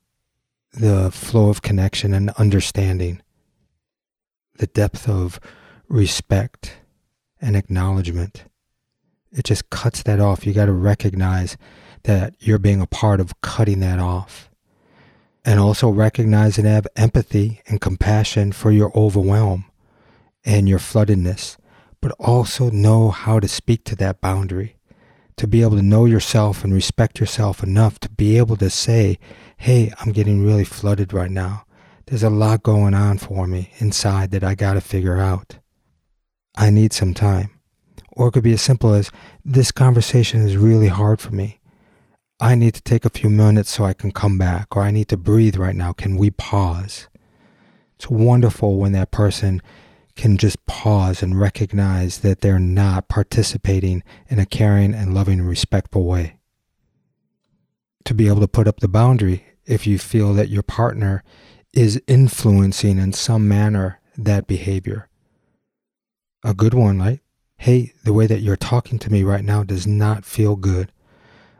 the 0.73 1.11
flow 1.11 1.49
of 1.49 1.63
connection 1.63 2.13
and 2.15 2.31
understanding, 2.31 3.21
the 4.59 4.67
depth 4.67 5.09
of 5.09 5.41
respect 5.89 6.79
and 7.41 7.57
acknowledgement. 7.57 8.45
It 9.33 9.45
just 9.45 9.71
cuts 9.71 10.03
that 10.05 10.21
off. 10.21 10.47
You 10.47 10.53
got 10.53 10.67
to 10.67 10.73
recognize 10.73 11.57
that 12.05 12.35
you're 12.39 12.59
being 12.59 12.81
a 12.81 12.87
part 12.87 13.21
of 13.21 13.41
cutting 13.41 13.81
that 13.81 13.99
off. 13.99 14.49
And 15.45 15.61
also 15.61 15.91
recognize 15.91 16.59
and 16.59 16.67
have 16.67 16.89
empathy 16.97 17.61
and 17.67 17.81
compassion 17.81 18.51
for 18.51 18.73
your 18.73 18.91
overwhelm 18.97 19.67
and 20.45 20.69
your 20.69 20.81
floodedness 20.81 21.57
but 22.07 22.15
also 22.21 22.71
know 22.71 23.11
how 23.11 23.41
to 23.41 23.49
speak 23.49 23.83
to 23.83 23.97
that 23.97 24.21
boundary, 24.21 24.77
to 25.37 25.45
be 25.45 25.63
able 25.63 25.75
to 25.75 25.83
know 25.83 26.05
yourself 26.05 26.63
and 26.63 26.73
respect 26.73 27.19
yourself 27.19 27.65
enough 27.65 27.99
to 27.99 28.09
be 28.09 28.39
able 28.39 28.57
to 28.57 28.71
say, 28.71 29.19
hey, 29.57 29.93
I'm 29.99 30.13
getting 30.13 30.47
really 30.47 30.63
flooded 30.63 31.13
right 31.13 31.33
now. 31.33 31.65
There's 32.07 32.23
a 32.23 32.31
lot 32.31 32.63
going 32.63 32.95
on 32.95 33.19
for 33.19 33.49
me 33.49 33.73
inside 33.79 34.31
that 34.31 34.45
I 34.45 34.55
got 34.55 34.75
to 34.75 34.81
figure 34.81 35.17
out. 35.17 35.59
I 36.57 36.71
need 36.71 36.93
some 36.93 37.13
time. 37.13 37.51
Or 38.13 38.29
it 38.29 38.33
could 38.35 38.45
be 38.45 38.53
as 38.53 38.63
simple 38.63 38.95
as 38.95 39.11
this 39.45 39.73
conversation 39.73 40.43
is 40.43 40.57
really 40.57 40.87
hard 40.87 41.21
for 41.21 41.35
me. 41.35 41.59
I 42.39 42.55
need 42.55 42.75
to 42.75 42.83
take 42.83 43.05
a 43.05 43.11
few 43.11 43.31
minutes 43.31 43.71
so 43.71 43.85
I 43.85 43.95
can 43.95 44.13
come 44.13 44.39
back, 44.39 44.77
or 44.77 44.83
I 44.83 44.93
need 44.93 45.09
to 45.09 45.17
breathe 45.17 45.57
right 45.57 45.75
now. 45.75 45.93
Can 45.93 46.17
we 46.17 46.31
pause? 46.31 47.09
It's 47.97 48.09
wonderful 48.09 48.77
when 48.77 48.93
that 48.93 49.11
person 49.11 49.61
can 50.17 50.39
just 50.39 50.65
pause 50.67 51.23
and 51.23 51.39
recognize 51.39 52.19
that 52.21 52.41
they're 52.41 52.59
not 52.59 53.09
participating 53.09 54.03
in 54.29 54.39
a 54.39 54.47
caring 54.47 54.95
and 54.95 55.15
loving 55.15 55.39
and 55.39 55.49
respectful 55.49 56.05
way. 56.05 56.39
To 58.07 58.15
be 58.15 58.27
able 58.27 58.41
to 58.41 58.49
put 58.49 58.67
up 58.67 58.81
the 58.81 58.89
boundary 58.89 59.45
if 59.67 59.87
you 59.87 59.99
feel 59.99 60.33
that 60.35 60.49
your 60.49 60.63
partner 60.63 61.23
is 61.73 62.01
influencing 62.07 62.99
in 62.99 63.13
some 63.13 63.47
manner 63.47 64.01
that 64.17 64.47
behavior. 64.47 65.09
A 66.43 66.55
good 66.55 66.73
one, 66.73 66.99
right? 66.99 67.21
Hey, 67.59 67.93
the 68.05 68.13
way 68.13 68.27
that 68.27 68.41
you're 68.41 68.57
talking 68.57 68.99
to 69.01 69.13
me 69.13 69.23
right 69.23 69.45
now 69.45 69.65
does 69.65 69.87
not 69.87 70.25
feel 70.25 70.57
good. 70.57 70.93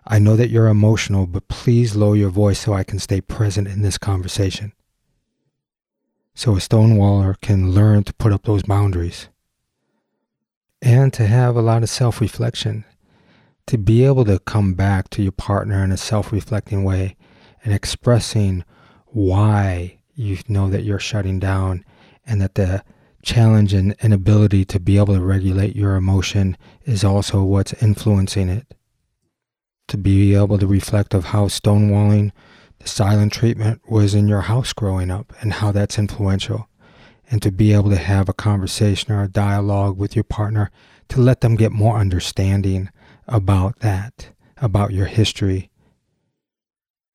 I 0.07 0.19
know 0.19 0.37
that 0.37 0.51
you're 0.51 0.69
emotional, 0.69 1.27
but 1.27 1.49
please 1.49 1.97
lower 1.97 2.17
your 2.17 2.31
voice 2.31 2.61
so 2.61 2.73
I 2.73 2.85
can 2.85 2.99
stay 2.99 3.21
present 3.21 3.67
in 3.67 3.83
this 3.83 3.99
conversation 3.99 4.73
so 6.37 6.53
a 6.53 6.59
stonewaller 6.59 7.35
can 7.41 7.73
learn 7.73 8.05
to 8.05 8.13
put 8.13 8.31
up 8.31 8.43
those 8.43 8.63
boundaries 8.63 9.29
and 10.83 11.11
to 11.15 11.27
have 11.27 11.57
a 11.57 11.63
lot 11.63 11.83
of 11.83 11.89
self 11.89 12.21
reflection, 12.21 12.85
to 13.67 13.79
be 13.79 14.05
able 14.05 14.27
to 14.27 14.39
come 14.41 14.75
back 14.75 15.09
to 15.11 15.23
your 15.23 15.33
partner 15.33 15.83
in 15.83 15.91
a 15.91 15.97
self 15.97 16.31
reflecting 16.31 16.85
way 16.85 17.17
and 17.65 17.73
expressing 17.73 18.65
why 19.07 19.99
you 20.15 20.39
know 20.47 20.69
that 20.69 20.85
you're 20.85 20.99
shutting 20.99 21.39
down 21.39 21.83
and 22.27 22.43
that 22.43 22.55
the 22.55 22.85
challenge 23.23 23.73
and 23.73 23.97
inability 24.03 24.65
to 24.67 24.79
be 24.79 24.99
able 24.99 25.15
to 25.15 25.23
regulate 25.23 25.75
your 25.75 25.97
emotion 25.97 26.55
is 26.85 27.03
also 27.03 27.43
what's 27.43 27.73
influencing 27.83 28.51
it. 28.51 28.75
To 29.89 29.97
be 29.97 30.35
able 30.35 30.59
to 30.59 30.67
reflect 30.67 31.15
of 31.15 31.27
how 31.27 31.47
stonewalling 31.47 32.33
silent 32.87 33.33
treatment 33.33 33.81
was 33.89 34.15
in 34.15 34.29
your 34.29 34.43
house 34.43 34.73
growing 34.73 35.11
up 35.11 35.33
and 35.41 35.55
how 35.55 35.73
that's 35.73 35.99
influential. 35.99 36.69
And 37.31 37.43
to 37.43 37.51
be 37.51 37.73
able 37.73 37.91
to 37.91 37.97
have 37.97 38.29
a 38.29 38.33
conversation 38.35 39.13
or 39.13 39.23
a 39.23 39.29
dialogue 39.29 39.99
with 39.99 40.15
your 40.15 40.25
partner 40.25 40.71
to 41.09 41.21
let 41.21 41.41
them 41.41 41.57
get 41.57 41.73
more 41.73 41.99
understanding 41.99 42.89
about 43.27 43.81
that, 43.81 44.31
about 44.59 44.93
your 44.93 45.07
history, 45.07 45.71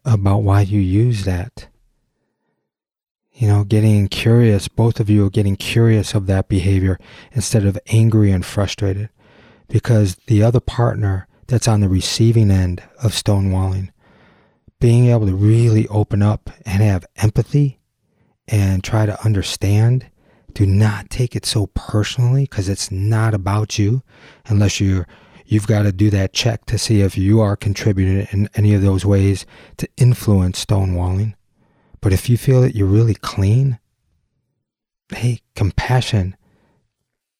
about 0.03 0.39
why 0.43 0.61
you 0.61 0.79
use 0.79 1.23
that, 1.25 1.67
You 3.33 3.47
know, 3.47 3.63
getting 3.63 4.07
curious, 4.07 4.67
both 4.67 4.99
of 4.99 5.09
you 5.09 5.25
are 5.25 5.29
getting 5.31 5.55
curious 5.55 6.13
of 6.13 6.27
that 6.27 6.47
behavior 6.47 6.99
instead 7.31 7.65
of 7.65 7.79
angry 7.87 8.29
and 8.31 8.45
frustrated 8.45 9.09
because 9.67 10.15
the 10.27 10.43
other 10.43 10.59
partner 10.59 11.27
that's 11.47 11.67
on 11.67 11.79
the 11.79 11.89
receiving 11.89 12.51
end 12.51 12.83
of 13.01 13.13
stonewalling, 13.13 13.89
being 14.81 15.09
able 15.11 15.27
to 15.27 15.35
really 15.35 15.87
open 15.87 16.21
up 16.23 16.49
and 16.65 16.81
have 16.81 17.05
empathy 17.17 17.79
and 18.47 18.83
try 18.83 19.05
to 19.05 19.23
understand. 19.23 20.07
Do 20.53 20.65
not 20.65 21.09
take 21.09 21.35
it 21.35 21.45
so 21.45 21.67
personally 21.67 22.43
because 22.43 22.67
it's 22.67 22.91
not 22.91 23.33
about 23.33 23.79
you 23.79 24.01
unless 24.47 24.81
you're 24.81 25.07
you've 25.45 25.67
got 25.67 25.83
to 25.83 25.91
do 25.91 26.09
that 26.09 26.33
check 26.33 26.65
to 26.65 26.77
see 26.77 27.01
if 27.01 27.17
you 27.17 27.39
are 27.41 27.55
contributing 27.55 28.27
in 28.31 28.49
any 28.55 28.73
of 28.73 28.81
those 28.81 29.05
ways 29.05 29.45
to 29.77 29.87
influence 29.97 30.65
stonewalling. 30.65 31.35
But 32.01 32.11
if 32.11 32.27
you 32.29 32.37
feel 32.37 32.61
that 32.61 32.75
you're 32.75 32.87
really 32.87 33.13
clean, 33.13 33.77
hey, 35.13 35.41
compassion 35.55 36.35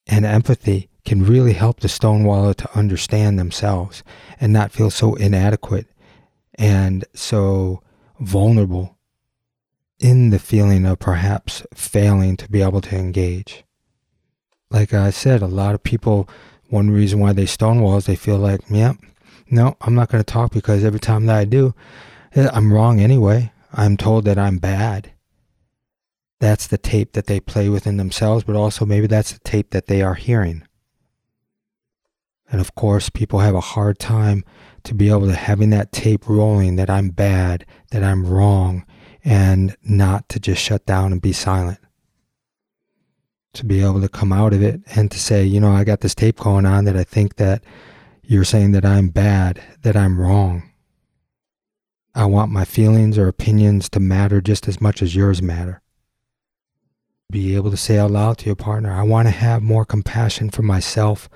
and 0.08 0.26
empathy 0.26 0.90
can 1.06 1.26
really 1.26 1.54
help 1.54 1.80
the 1.80 1.88
stonewaller 1.88 2.54
to 2.56 2.78
understand 2.78 3.40
themselves 3.40 4.04
and 4.40 4.54
not 4.54 4.72
feel 4.72 4.92
so 4.92 5.16
inadequate 5.16 5.88
and 6.62 7.04
so 7.16 7.82
vulnerable 8.20 8.96
in 10.00 10.30
the 10.30 10.40
feeling 10.40 10.86
of 10.86 11.00
perhaps 11.00 11.64
failing 11.74 12.38
to 12.38 12.50
be 12.50 12.62
able 12.62 12.82
to 12.82 12.96
engage. 12.96 13.64
Like 14.70 14.94
I 14.94 15.10
said, 15.10 15.42
a 15.42 15.48
lot 15.48 15.74
of 15.74 15.84
people 15.84 16.30
one 16.70 16.92
reason 16.92 17.20
why 17.20 17.34
they 17.34 17.48
stonewall 17.48 17.98
is 17.98 18.06
they 18.06 18.16
feel 18.16 18.38
like, 18.38 18.62
yeah, 18.70 18.94
no, 19.50 19.76
I'm 19.82 19.96
not 19.96 20.10
going 20.10 20.24
to 20.24 20.32
talk 20.32 20.54
because 20.54 20.86
every 20.86 21.02
time 21.02 21.26
that 21.26 21.36
I 21.36 21.46
do, 21.46 21.74
eh, 22.34 22.48
I'm 22.54 22.72
wrong 22.72 23.02
anyway. 23.02 23.52
I'm 23.74 23.98
told 23.98 24.24
that 24.26 24.38
I'm 24.38 24.58
bad. 24.58 25.12
That's 26.40 26.68
the 26.68 26.78
tape 26.78 27.14
that 27.14 27.26
they 27.26 27.40
play 27.40 27.70
within 27.70 27.98
themselves, 27.98 28.46
but 28.46 28.56
also 28.56 28.86
maybe 28.86 29.08
that's 29.08 29.34
the 29.34 29.40
tape 29.40 29.72
that 29.72 29.88
they 29.88 30.02
are 30.02 30.14
hearing. 30.14 30.64
And 32.50 32.62
of 32.62 32.76
course, 32.76 33.10
people 33.10 33.40
have 33.40 33.56
a 33.56 33.62
hard 33.62 34.00
time 34.00 34.46
to 34.84 34.94
be 34.94 35.10
able 35.10 35.28
to 35.28 35.36
having 35.36 35.70
that 35.72 35.92
tape 35.92 36.28
rolling 36.28 36.76
that 36.76 36.90
I'm 36.90 37.10
bad, 37.10 37.66
that 37.92 38.04
I'm 38.04 38.26
wrong, 38.26 38.86
and 39.24 39.76
not 39.84 40.28
to 40.30 40.40
just 40.40 40.62
shut 40.62 40.86
down 40.86 41.12
and 41.12 41.22
be 41.22 41.34
silent 41.34 41.80
to 43.54 43.66
be 43.66 43.82
able 43.82 44.02
to 44.02 44.10
come 44.10 44.32
out 44.32 44.54
of 44.54 44.62
it 44.62 44.82
and 44.96 45.12
to 45.12 45.20
say, 45.20 45.44
you 45.44 45.60
know, 45.60 45.72
I 45.72 45.84
got 45.84 46.02
this 46.02 46.16
tape 46.16 46.38
going 46.38 46.66
on 46.66 46.86
that 46.86 46.96
I 46.96 47.04
think 47.04 47.36
that 47.36 47.64
you're 48.24 48.46
saying 48.46 48.72
that 48.72 48.86
I'm 48.86 49.10
bad, 49.10 49.62
that 49.82 49.98
I'm 49.98 50.20
wrong. 50.20 50.70
I 52.16 52.26
want 52.26 52.52
my 52.52 52.66
feelings 52.66 53.18
or 53.18 53.28
opinions 53.28 53.90
to 53.90 54.00
matter 54.00 54.42
just 54.42 54.68
as 54.68 54.80
much 54.80 55.02
as 55.02 55.16
yours 55.16 55.42
matter. 55.42 55.82
Be 57.30 57.56
able 57.56 57.72
to 57.72 57.78
say 57.78 57.98
out 57.98 58.12
loud 58.12 58.38
to 58.40 58.46
your 58.46 58.56
partner, 58.56 58.92
I 58.92 59.04
want 59.04 59.28
to 59.28 59.32
have 59.32 59.62
more 59.62 59.86
compassion 59.86 60.50
for 60.50 60.62
myself 60.62 61.30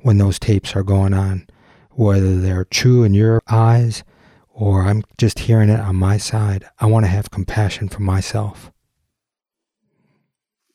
when 0.00 0.18
those 0.18 0.38
tapes 0.38 0.74
are 0.74 0.82
going 0.82 1.14
on, 1.14 1.46
whether 1.94 2.40
they're 2.40 2.64
true 2.64 3.04
in 3.04 3.14
your 3.14 3.42
eyes 3.48 4.04
or 4.48 4.82
I'm 4.82 5.02
just 5.18 5.40
hearing 5.40 5.68
it 5.68 5.80
on 5.80 5.96
my 5.96 6.18
side. 6.18 6.64
I 6.78 6.86
want 6.86 7.04
to 7.04 7.10
have 7.10 7.30
compassion 7.30 7.88
for 7.88 8.00
myself. 8.00 8.70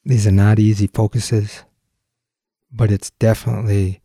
These 0.03 0.25
are 0.25 0.31
not 0.31 0.59
easy 0.59 0.87
focuses, 0.87 1.63
but 2.71 2.91
it's 2.91 3.11
definitely 3.11 4.01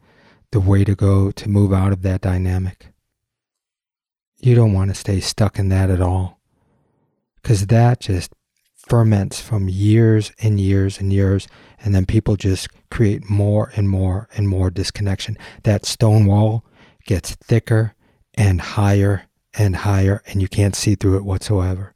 the 0.51 0.61
way 0.61 0.85
to 0.85 0.95
go 0.95 1.31
to 1.31 1.49
move 1.49 1.73
out 1.73 1.93
of 1.93 2.03
that 2.03 2.21
dynamic. 2.21 2.89
You 4.41 4.55
don't 4.55 4.73
want 4.73 4.91
to 4.91 4.95
stay 4.95 5.21
stuck 5.21 5.59
in 5.59 5.69
that 5.69 5.91
at 5.91 6.01
all 6.01 6.41
because 7.37 7.67
that 7.69 8.01
just 8.01 8.33
ferments 8.75 9.41
from 9.41 9.69
years 9.69 10.33
and 10.41 10.61
years 10.61 10.99
and 10.99 11.13
years, 11.13 11.47
and 11.81 11.95
then 11.95 12.05
people 12.05 12.37
just 12.37 12.69
create 12.91 13.29
more 13.31 13.71
and 13.77 13.89
more 13.89 14.29
and 14.37 14.49
more 14.49 14.71
disconnection. 14.71 15.39
That 15.63 15.87
stone 15.87 16.27
wall 16.27 16.65
gets 17.05 17.35
thicker 17.35 17.95
and 18.35 18.61
higher 18.61 19.25
and 19.55 19.77
higher, 19.77 20.23
and 20.27 20.41
you 20.41 20.49
can't 20.49 20.75
see 20.75 20.95
through 20.95 21.17
it 21.17 21.25
whatsoever. 21.25 21.95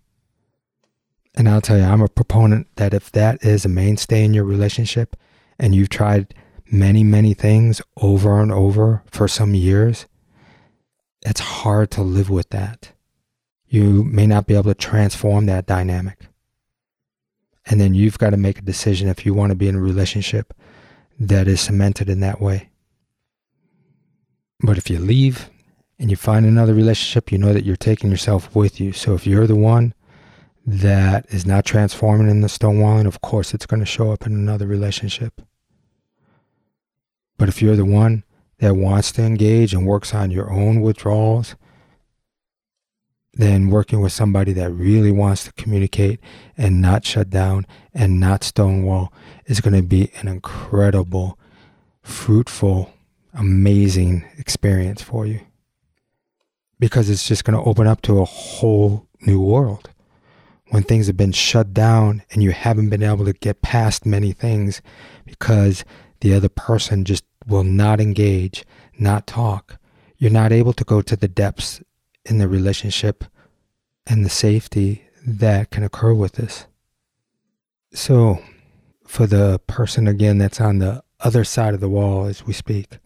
And 1.34 1.48
I'll 1.48 1.60
tell 1.60 1.76
you, 1.76 1.84
I'm 1.84 2.02
a 2.02 2.08
proponent 2.08 2.66
that 2.76 2.94
if 2.94 3.10
that 3.12 3.44
is 3.44 3.64
a 3.64 3.68
mainstay 3.68 4.24
in 4.24 4.34
your 4.34 4.44
relationship 4.44 5.16
and 5.58 5.74
you've 5.74 5.90
tried 5.90 6.34
many, 6.70 7.04
many 7.04 7.34
things 7.34 7.80
over 8.00 8.40
and 8.40 8.50
over 8.50 9.02
for 9.10 9.28
some 9.28 9.54
years, 9.54 10.06
it's 11.22 11.40
hard 11.40 11.90
to 11.92 12.02
live 12.02 12.30
with 12.30 12.50
that. 12.50 12.92
You 13.68 14.04
may 14.04 14.26
not 14.26 14.46
be 14.46 14.54
able 14.54 14.64
to 14.64 14.74
transform 14.74 15.46
that 15.46 15.66
dynamic. 15.66 16.26
And 17.66 17.80
then 17.80 17.94
you've 17.94 18.18
got 18.18 18.30
to 18.30 18.36
make 18.36 18.58
a 18.58 18.62
decision 18.62 19.08
if 19.08 19.26
you 19.26 19.34
want 19.34 19.50
to 19.50 19.56
be 19.56 19.68
in 19.68 19.74
a 19.74 19.80
relationship 19.80 20.54
that 21.18 21.48
is 21.48 21.60
cemented 21.60 22.08
in 22.08 22.20
that 22.20 22.40
way. 22.40 22.70
But 24.60 24.78
if 24.78 24.88
you 24.88 24.98
leave 24.98 25.50
and 25.98 26.10
you 26.10 26.16
find 26.16 26.46
another 26.46 26.74
relationship, 26.74 27.30
you 27.30 27.38
know 27.38 27.52
that 27.52 27.64
you're 27.64 27.76
taking 27.76 28.10
yourself 28.10 28.54
with 28.54 28.80
you. 28.80 28.92
So 28.92 29.14
if 29.14 29.26
you're 29.26 29.46
the 29.46 29.56
one 29.56 29.94
that 30.66 31.26
is 31.28 31.46
not 31.46 31.64
transforming 31.64 32.28
in 32.28 32.40
the 32.40 32.48
stonewalling, 32.48 33.06
of 33.06 33.20
course, 33.20 33.54
it's 33.54 33.66
going 33.66 33.80
to 33.80 33.86
show 33.86 34.10
up 34.10 34.26
in 34.26 34.32
another 34.32 34.66
relationship. 34.66 35.40
But 37.38 37.48
if 37.48 37.60
you're 37.60 37.76
the 37.76 37.84
one 37.84 38.24
that 38.58 38.74
wants 38.74 39.12
to 39.12 39.22
engage 39.22 39.74
and 39.74 39.86
works 39.86 40.14
on 40.14 40.30
your 40.30 40.50
own 40.50 40.80
withdrawals, 40.80 41.54
then 43.34 43.68
working 43.68 44.00
with 44.00 44.12
somebody 44.12 44.54
that 44.54 44.70
really 44.70 45.10
wants 45.10 45.44
to 45.44 45.52
communicate 45.52 46.18
and 46.56 46.80
not 46.80 47.04
shut 47.04 47.28
down 47.28 47.66
and 47.92 48.18
not 48.18 48.42
stonewall 48.42 49.12
is 49.44 49.60
going 49.60 49.74
to 49.74 49.82
be 49.82 50.10
an 50.16 50.26
incredible, 50.26 51.38
fruitful, 52.02 52.94
amazing 53.36 54.24
experience 54.38 55.02
for 55.02 55.26
you. 55.26 55.40
Because 56.78 57.08
it's 57.08 57.26
just 57.26 57.44
going 57.44 57.58
to 57.58 57.68
open 57.68 57.86
up 57.86 58.02
to 58.02 58.20
a 58.20 58.24
whole 58.24 59.06
new 59.20 59.40
world 59.40 59.90
when 60.70 60.82
things 60.82 61.06
have 61.06 61.16
been 61.16 61.32
shut 61.32 61.72
down 61.72 62.22
and 62.30 62.42
you 62.42 62.50
haven't 62.50 62.90
been 62.90 63.02
able 63.02 63.24
to 63.24 63.32
get 63.32 63.62
past 63.62 64.04
many 64.04 64.32
things 64.32 64.82
because 65.24 65.84
the 66.20 66.34
other 66.34 66.48
person 66.48 67.04
just 67.04 67.24
will 67.46 67.64
not 67.64 68.00
engage, 68.00 68.64
not 68.98 69.26
talk. 69.26 69.78
You're 70.18 70.30
not 70.30 70.52
able 70.52 70.72
to 70.72 70.84
go 70.84 71.02
to 71.02 71.16
the 71.16 71.28
depths 71.28 71.82
in 72.24 72.38
the 72.38 72.48
relationship 72.48 73.24
and 74.06 74.24
the 74.24 74.30
safety 74.30 75.04
that 75.26 75.70
can 75.70 75.82
occur 75.82 76.14
with 76.14 76.32
this. 76.32 76.66
So, 77.92 78.42
for 79.06 79.26
the 79.26 79.60
person 79.66 80.08
again 80.08 80.38
that's 80.38 80.60
on 80.60 80.78
the 80.78 81.02
other 81.20 81.44
side 81.44 81.74
of 81.74 81.80
the 81.80 81.88
wall 81.88 82.26
as 82.26 82.44
we 82.44 82.52
speak, 82.52 82.98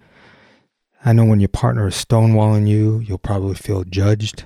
I 1.04 1.12
know 1.12 1.24
when 1.24 1.40
your 1.40 1.48
partner 1.48 1.88
is 1.88 1.94
stonewalling 1.94 2.68
you, 2.68 2.98
you'll 2.98 3.18
probably 3.18 3.54
feel 3.54 3.84
judged. 3.84 4.44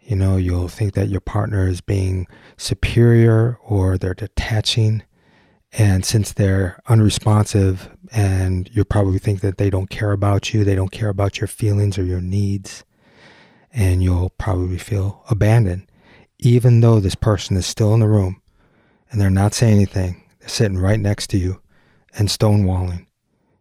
You 0.00 0.16
know, 0.16 0.36
you'll 0.36 0.68
think 0.68 0.94
that 0.94 1.08
your 1.08 1.20
partner 1.20 1.68
is 1.68 1.80
being 1.80 2.26
superior 2.56 3.58
or 3.62 3.96
they're 3.96 4.14
detaching. 4.14 5.02
And 5.72 6.04
since 6.04 6.32
they're 6.32 6.80
unresponsive, 6.88 7.90
and 8.10 8.68
you 8.72 8.84
probably 8.84 9.18
think 9.18 9.40
that 9.42 9.58
they 9.58 9.68
don't 9.70 9.90
care 9.90 10.12
about 10.12 10.52
you, 10.52 10.64
they 10.64 10.74
don't 10.74 10.90
care 10.90 11.10
about 11.10 11.40
your 11.40 11.46
feelings 11.46 11.98
or 11.98 12.04
your 12.04 12.22
needs, 12.22 12.84
and 13.70 14.02
you'll 14.02 14.30
probably 14.30 14.78
feel 14.78 15.22
abandoned, 15.30 15.86
even 16.38 16.80
though 16.80 17.00
this 17.00 17.14
person 17.14 17.56
is 17.56 17.66
still 17.66 17.92
in 17.92 18.00
the 18.00 18.08
room 18.08 18.40
and 19.10 19.20
they're 19.20 19.30
not 19.30 19.54
saying 19.54 19.76
anything. 19.76 20.24
They're 20.40 20.48
sitting 20.48 20.78
right 20.78 20.98
next 20.98 21.28
to 21.28 21.38
you 21.38 21.60
and 22.14 22.28
stonewalling. 22.28 23.06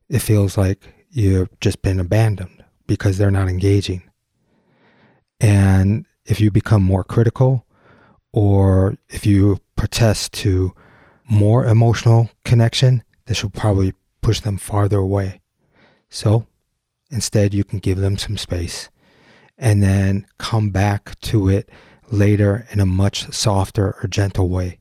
It 0.10 0.20
feels 0.20 0.58
like 0.58 0.97
you've 1.18 1.60
just 1.60 1.82
been 1.82 2.00
abandoned 2.00 2.64
because 2.86 3.18
they're 3.18 3.32
not 3.32 3.50
engaging. 3.50 4.04
And 5.40 6.06
if 6.26 6.40
you 6.40 6.52
become 6.52 6.84
more 6.84 7.04
critical 7.04 7.66
or 8.32 8.98
if 9.10 9.26
you 9.26 9.58
protest 9.76 10.32
to 10.34 10.74
more 11.28 11.66
emotional 11.66 12.30
connection, 12.46 13.04
this 13.26 13.42
will 13.42 13.50
probably 13.50 13.94
push 14.22 14.42
them 14.42 14.58
farther 14.58 15.00
away. 15.00 15.42
So 16.08 16.46
instead, 17.10 17.52
you 17.52 17.64
can 17.64 17.80
give 17.80 17.98
them 17.98 18.20
some 18.20 18.38
space 18.38 18.90
and 19.58 19.82
then 19.82 20.28
come 20.38 20.70
back 20.70 21.20
to 21.22 21.50
it 21.50 21.68
later 22.12 22.68
in 22.70 22.80
a 22.80 22.86
much 22.86 23.34
softer 23.34 23.96
or 24.04 24.08
gentle 24.08 24.50
way. 24.50 24.80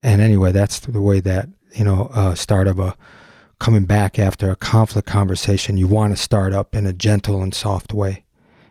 And 0.00 0.20
anyway, 0.20 0.52
that's 0.52 0.78
the 0.78 1.02
way 1.02 1.18
that, 1.20 1.48
you 1.74 1.84
know, 1.84 2.08
uh, 2.14 2.36
start 2.36 2.68
of 2.68 2.78
a 2.78 2.96
coming 3.58 3.84
back 3.84 4.18
after 4.18 4.50
a 4.50 4.56
conflict 4.56 5.08
conversation, 5.08 5.76
you 5.76 5.86
want 5.86 6.16
to 6.16 6.22
start 6.22 6.52
up 6.52 6.74
in 6.74 6.86
a 6.86 6.92
gentle 6.92 7.42
and 7.42 7.54
soft 7.54 7.92
way. 7.92 8.24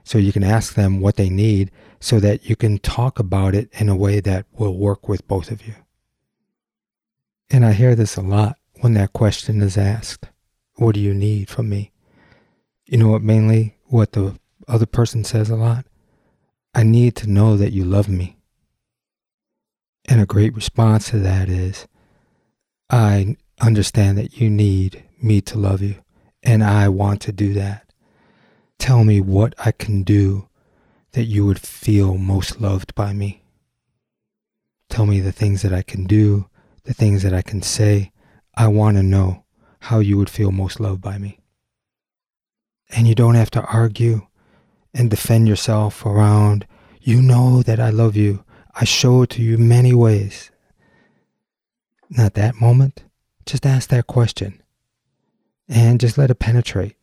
So 0.04 0.18
you 0.18 0.34
can 0.34 0.44
ask 0.44 0.74
them 0.74 1.00
what 1.00 1.16
they 1.16 1.30
need 1.30 1.72
so 2.00 2.20
that 2.20 2.50
you 2.50 2.56
can 2.56 2.78
talk 2.80 3.20
about 3.20 3.56
it 3.56 3.70
in 3.74 3.88
a 3.88 3.96
way 3.96 4.20
that 4.20 4.46
will 4.52 4.78
work 4.78 5.08
with 5.08 5.28
both 5.28 5.50
of 5.52 5.66
you. 5.66 5.76
And 7.50 7.66
I 7.66 7.74
hear 7.74 7.96
this 7.96 8.18
a 8.18 8.22
lot 8.22 8.58
when 8.82 8.94
that 8.96 9.14
question 9.14 9.62
is 9.62 9.78
asked 9.78 10.28
What 10.76 10.96
do 10.96 11.00
you 11.00 11.14
need 11.14 11.50
from 11.50 11.70
me? 11.70 11.92
You 12.86 12.98
know 12.98 13.10
what, 13.10 13.22
mainly 13.22 13.78
what 13.86 14.12
the 14.12 14.38
other 14.68 14.86
person 14.86 15.24
says 15.24 15.50
a 15.50 15.56
lot? 15.56 15.86
I 16.74 16.84
need 16.84 17.16
to 17.18 17.30
know 17.30 17.56
that 17.56 17.72
you 17.72 17.86
love 17.86 18.10
me. 18.10 18.38
And 20.10 20.20
a 20.20 20.26
great 20.26 20.54
response 20.54 21.12
to 21.12 21.20
that 21.20 21.48
is, 21.48 21.88
I 22.90 23.38
understand 23.64 24.18
that 24.18 24.40
you 24.40 24.50
need 24.50 25.04
me 25.22 25.42
to 25.42 25.58
love 25.58 25.82
you, 25.82 25.96
and 26.44 26.64
I 26.64 26.90
want 26.90 27.22
to 27.22 27.32
do 27.32 27.54
that. 27.54 27.92
Tell 28.78 29.04
me 29.04 29.22
what 29.22 29.54
I 29.58 29.72
can 29.72 30.04
do 30.04 30.50
that 31.14 31.24
you 31.24 31.46
would 31.46 31.60
feel 31.60 32.18
most 32.18 32.60
loved 32.60 32.94
by 32.96 33.14
me. 33.14 33.44
Tell 34.90 35.06
me 35.06 35.22
the 35.22 35.32
things 35.32 35.62
that 35.62 35.74
I 35.74 35.82
can 35.82 36.06
do, 36.06 36.50
the 36.84 36.94
things 36.94 37.24
that 37.24 37.34
I 37.34 37.42
can 37.42 37.62
say. 37.62 38.12
I 38.56 38.68
want 38.68 38.98
to 38.98 39.04
know 39.04 39.46
how 39.80 40.00
you 40.00 40.18
would 40.18 40.30
feel 40.30 40.52
most 40.52 40.80
loved 40.80 41.02
by 41.02 41.18
me. 41.18 41.40
And 42.96 43.08
you 43.08 43.16
don't 43.16 43.36
have 43.36 43.52
to 43.52 43.64
argue 43.64 44.28
and 44.94 45.10
defend 45.10 45.48
yourself 45.48 46.06
around, 46.06 46.68
you 47.02 47.22
know 47.22 47.64
that 47.64 47.80
I 47.80 47.90
love 47.90 48.16
you. 48.16 48.44
I 48.76 48.86
show 48.86 49.24
it 49.24 49.32
to 49.32 49.42
you 49.42 49.58
many 49.58 49.94
ways. 49.94 50.52
Not 52.10 52.36
that 52.36 52.56
moment. 52.56 53.04
Just 53.46 53.66
ask 53.66 53.90
that 53.90 54.08
question 54.08 54.62
and 55.68 56.00
just 56.00 56.18
let 56.18 56.30
it 56.30 56.40
penetrate 56.40 56.96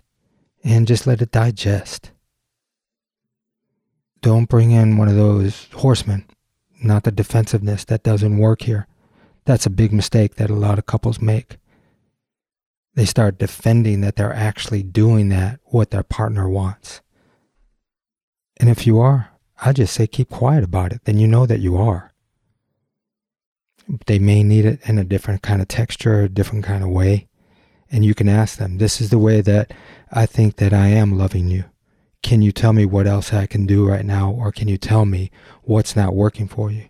and 0.64 0.87
just 0.87 1.07
let 1.07 1.22
it 1.22 1.33
digest. 1.33 2.12
Don't 4.22 4.48
bring 4.48 4.70
in 4.70 4.96
one 4.96 5.09
of 5.09 5.16
those 5.16 5.68
horsemen, 5.72 6.24
not 6.83 7.05
the 7.05 7.12
defensiveness 7.12 7.85
that 7.85 8.03
doesn't 8.03 8.38
work 8.38 8.62
here. 8.62 8.87
That's 9.44 9.66
a 9.66 9.70
big 9.70 9.92
mistake 9.92 10.37
that 10.37 10.50
a 10.50 10.55
lot 10.55 10.79
of 10.79 10.87
couples 10.87 11.20
make. 11.20 11.57
They 12.94 13.07
start 13.07 13.38
defending 13.38 14.00
that 14.03 14.16
they're 14.16 14.35
actually 14.35 14.83
doing 14.83 15.29
that, 15.31 15.61
what 15.64 15.90
their 15.90 16.03
partner 16.03 16.48
wants. 16.48 17.00
And 18.59 18.68
if 18.68 18.87
you 18.87 18.98
are, 18.98 19.31
I 19.62 19.72
just 19.72 19.94
say 19.94 20.07
keep 20.07 20.29
quiet 20.29 20.64
about 20.64 20.92
it. 20.92 21.05
Then 21.05 21.18
you 21.18 21.26
know 21.26 21.46
that 21.46 21.61
you 21.61 21.76
are. 21.76 22.10
They 24.07 24.18
may 24.18 24.42
need 24.42 24.64
it 24.64 24.81
in 24.85 24.98
a 24.98 25.05
different 25.05 25.42
kind 25.42 25.61
of 25.61 25.68
texture, 25.68 26.22
a 26.22 26.29
different 26.29 26.64
kind 26.64 26.83
of 26.83 26.90
way. 26.90 27.29
And 27.90 28.05
you 28.05 28.14
can 28.14 28.29
ask 28.29 28.59
them, 28.59 28.79
This 28.79 29.00
is 29.00 29.11
the 29.11 29.18
way 29.18 29.40
that 29.40 29.72
I 30.12 30.26
think 30.26 30.57
that 30.57 30.72
I 30.72 30.88
am 30.88 31.18
loving 31.18 31.48
you. 31.48 31.64
Can 32.22 32.42
you 32.42 32.53
tell 32.53 32.72
me 32.72 32.85
what 32.85 33.07
else 33.07 33.33
I 33.33 33.46
can 33.46 33.66
do 33.66 33.88
right 33.88 34.05
now? 34.05 34.31
Or 34.31 34.53
can 34.53 34.68
you 34.68 34.76
tell 34.76 35.07
me 35.07 35.31
what's 35.62 35.96
not 35.96 36.14
working 36.14 36.46
for 36.46 36.70
you? 36.70 36.88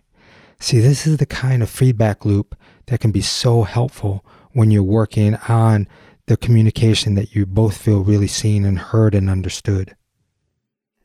See, 0.59 0.79
this 0.79 1.07
is 1.07 1.17
the 1.17 1.25
kind 1.25 1.63
of 1.63 1.69
feedback 1.69 2.23
loop 2.23 2.55
that 2.85 2.99
can 2.99 3.11
be 3.11 3.21
so 3.21 3.63
helpful 3.63 4.23
when 4.51 4.69
you're 4.69 4.83
working 4.83 5.35
on 5.47 5.87
the 6.27 6.37
communication 6.37 7.15
that 7.15 7.33
you 7.33 7.45
both 7.45 7.77
feel 7.77 8.03
really 8.03 8.27
seen 8.27 8.63
and 8.63 8.77
heard 8.77 9.15
and 9.15 9.29
understood. 9.29 9.95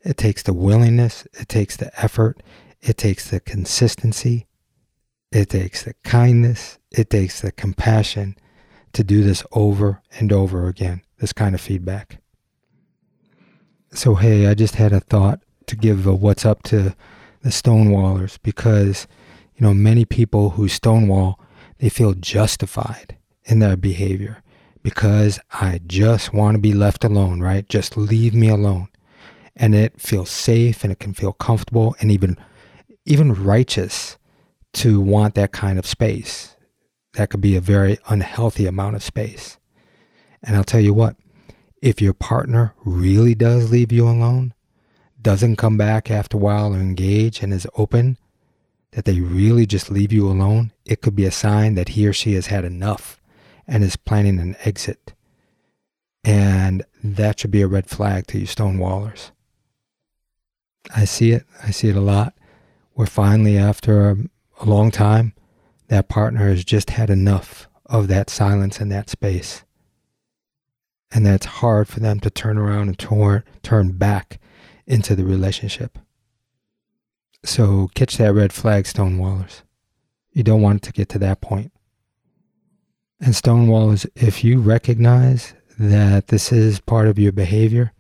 It 0.05 0.17
takes 0.17 0.43
the 0.43 0.53
willingness, 0.53 1.27
it 1.33 1.49
takes 1.49 1.77
the 1.77 1.91
effort, 2.01 2.43
it 2.81 2.97
takes 2.99 3.31
the 3.31 3.41
consistency, 3.41 4.47
it 5.33 5.51
takes 5.51 5.85
the 5.85 5.95
kindness, 6.05 6.79
it 6.91 7.11
takes 7.11 7.41
the 7.41 7.53
compassion 7.53 8.37
to 8.93 9.05
do 9.05 9.23
this 9.23 9.45
over 9.53 10.03
and 10.19 10.33
over 10.33 10.69
again, 10.69 11.03
this 11.19 11.33
kind 11.33 11.55
of 11.55 11.61
feedback. 11.61 12.19
So, 13.93 14.15
hey, 14.15 14.47
I 14.47 14.55
just 14.55 14.77
had 14.77 14.93
a 14.93 15.01
thought 15.01 15.41
to 15.67 15.77
give 15.77 16.07
a 16.07 16.15
what's 16.15 16.45
up 16.45 16.63
to 16.65 16.95
the 17.43 17.51
stonewallers 17.51 18.39
because, 18.43 19.07
you 19.57 19.67
know, 19.67 19.75
many 19.75 20.05
people 20.05 20.51
who 20.51 20.69
stonewall, 20.69 21.41
they 21.79 21.89
feel 21.89 22.15
justified 22.15 23.17
in 23.45 23.59
their 23.59 23.77
behavior 23.77 24.43
because 24.83 25.39
I 25.53 25.81
just 25.87 26.33
want 26.33 26.55
to 26.55 26.61
be 26.61 26.73
left 26.73 27.05
alone, 27.05 27.41
right? 27.41 27.69
Just 27.69 27.97
leave 27.97 28.35
me 28.35 28.49
alone 28.49 28.89
and 29.57 29.75
it 29.75 30.01
feels 30.01 30.31
safe 30.31 30.85
and 30.85 30.93
it 30.93 31.01
can 31.01 31.15
feel 31.15 31.33
comfortable 31.33 31.97
and 32.01 32.11
even 32.11 32.37
even 33.05 33.33
righteous 33.33 34.19
to 34.77 35.01
want 35.01 35.35
that 35.35 35.53
kind 35.53 35.79
of 35.79 35.87
space. 35.87 36.55
That 37.15 37.31
could 37.31 37.41
be 37.41 37.57
a 37.57 37.61
very 37.61 37.99
unhealthy 38.09 38.67
amount 38.67 38.97
of 38.97 39.03
space. 39.03 39.59
And 40.43 40.55
I'll 40.55 40.65
tell 40.65 40.81
you 40.81 40.93
what, 40.93 41.17
if 41.81 42.03
your 42.03 42.13
partner 42.13 42.75
really 42.85 43.35
does 43.35 43.71
leave 43.71 43.91
you 43.91 44.07
alone, 44.07 44.53
doesn't 45.21 45.57
come 45.57 45.77
back 45.77 46.11
after 46.11 46.37
a 46.37 46.41
while 46.41 46.75
or 46.75 46.79
engage 46.79 47.43
and 47.43 47.53
is 47.53 47.67
open, 47.77 48.19
that 48.93 49.07
they 49.07 49.21
really 49.21 49.67
just 49.67 49.91
leave 49.91 50.13
you 50.13 50.29
alone, 50.29 50.73
it 50.85 51.01
could 51.01 51.17
be 51.17 51.25
a 51.25 51.31
sign 51.31 51.75
that 51.75 51.91
he 51.91 52.07
or 52.07 52.13
she 52.13 52.35
has 52.35 52.47
had 52.47 52.65
enough 52.65 53.21
and 53.67 53.83
is 53.83 53.97
planning 53.97 54.39
an 54.39 54.57
exit. 54.65 55.15
And 56.23 56.85
that 57.03 57.41
should 57.41 57.51
be 57.51 57.63
a 57.63 57.67
red 57.67 57.89
flag 57.89 58.27
to 58.29 58.39
you 58.39 58.47
stonewallers. 58.47 59.31
I 60.95 61.05
see 61.05 61.33
it. 61.33 61.45
I 61.63 61.71
see 61.71 61.89
it 61.89 61.97
a 61.97 62.01
lot. 62.01 62.35
We're 62.95 63.07
finally, 63.07 63.59
after 63.59 64.17
a, 64.59 64.65
long 64.65 64.91
time, 64.91 65.33
that 65.89 66.09
partner 66.09 66.49
has 66.49 66.65
just 66.65 66.91
had 66.91 67.11
enough 67.11 67.69
of 67.87 68.09
that 68.09 68.31
silence 68.31 68.81
and 68.81 68.91
that 68.91 69.11
space. 69.11 69.65
And 71.13 71.25
that's 71.25 71.47
hard 71.47 71.89
for 71.89 72.01
them 72.01 72.21
to 72.21 72.31
turn 72.31 72.59
around 72.59 72.89
and 72.89 72.99
turn, 72.99 73.45
turn 73.63 73.93
back 73.93 74.41
into 74.87 75.15
the 75.15 75.25
relationship. 75.25 75.99
So 77.45 77.89
catch 77.95 78.17
that 78.17 78.33
red 78.33 78.53
flag, 78.53 78.85
stonewallers. 78.85 79.63
You 80.33 80.43
don't 80.43 80.63
want 80.63 80.79
it 80.79 80.87
to 80.87 80.93
get 80.93 81.09
to 81.11 81.19
that 81.21 81.41
point. 81.41 81.73
And 83.21 83.35
stonewallers, 83.35 84.07
if 84.15 84.45
you 84.45 84.61
recognize 84.61 85.55
that 85.79 86.29
this 86.29 86.53
is 86.53 86.81
part 86.81 87.07
of 87.07 87.19
your 87.19 87.33
behavior, 87.33 87.93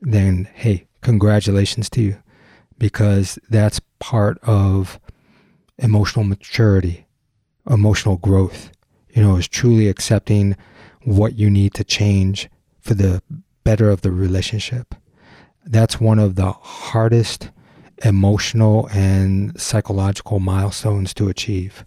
then 0.00 0.48
hey, 0.54 0.86
congratulations 1.00 1.90
to 1.90 2.02
you 2.02 2.16
because 2.78 3.38
that's 3.48 3.80
part 3.98 4.38
of 4.42 5.00
emotional 5.78 6.24
maturity, 6.24 7.06
emotional 7.68 8.16
growth. 8.16 8.70
You 9.10 9.22
know, 9.22 9.36
is 9.36 9.48
truly 9.48 9.88
accepting 9.88 10.56
what 11.04 11.36
you 11.36 11.48
need 11.48 11.72
to 11.74 11.84
change 11.84 12.50
for 12.80 12.94
the 12.94 13.22
better 13.64 13.90
of 13.90 14.02
the 14.02 14.10
relationship. 14.10 14.94
That's 15.64 16.00
one 16.00 16.18
of 16.18 16.34
the 16.34 16.52
hardest 16.52 17.50
emotional 18.04 18.88
and 18.92 19.58
psychological 19.58 20.38
milestones 20.38 21.14
to 21.14 21.28
achieve. 21.28 21.84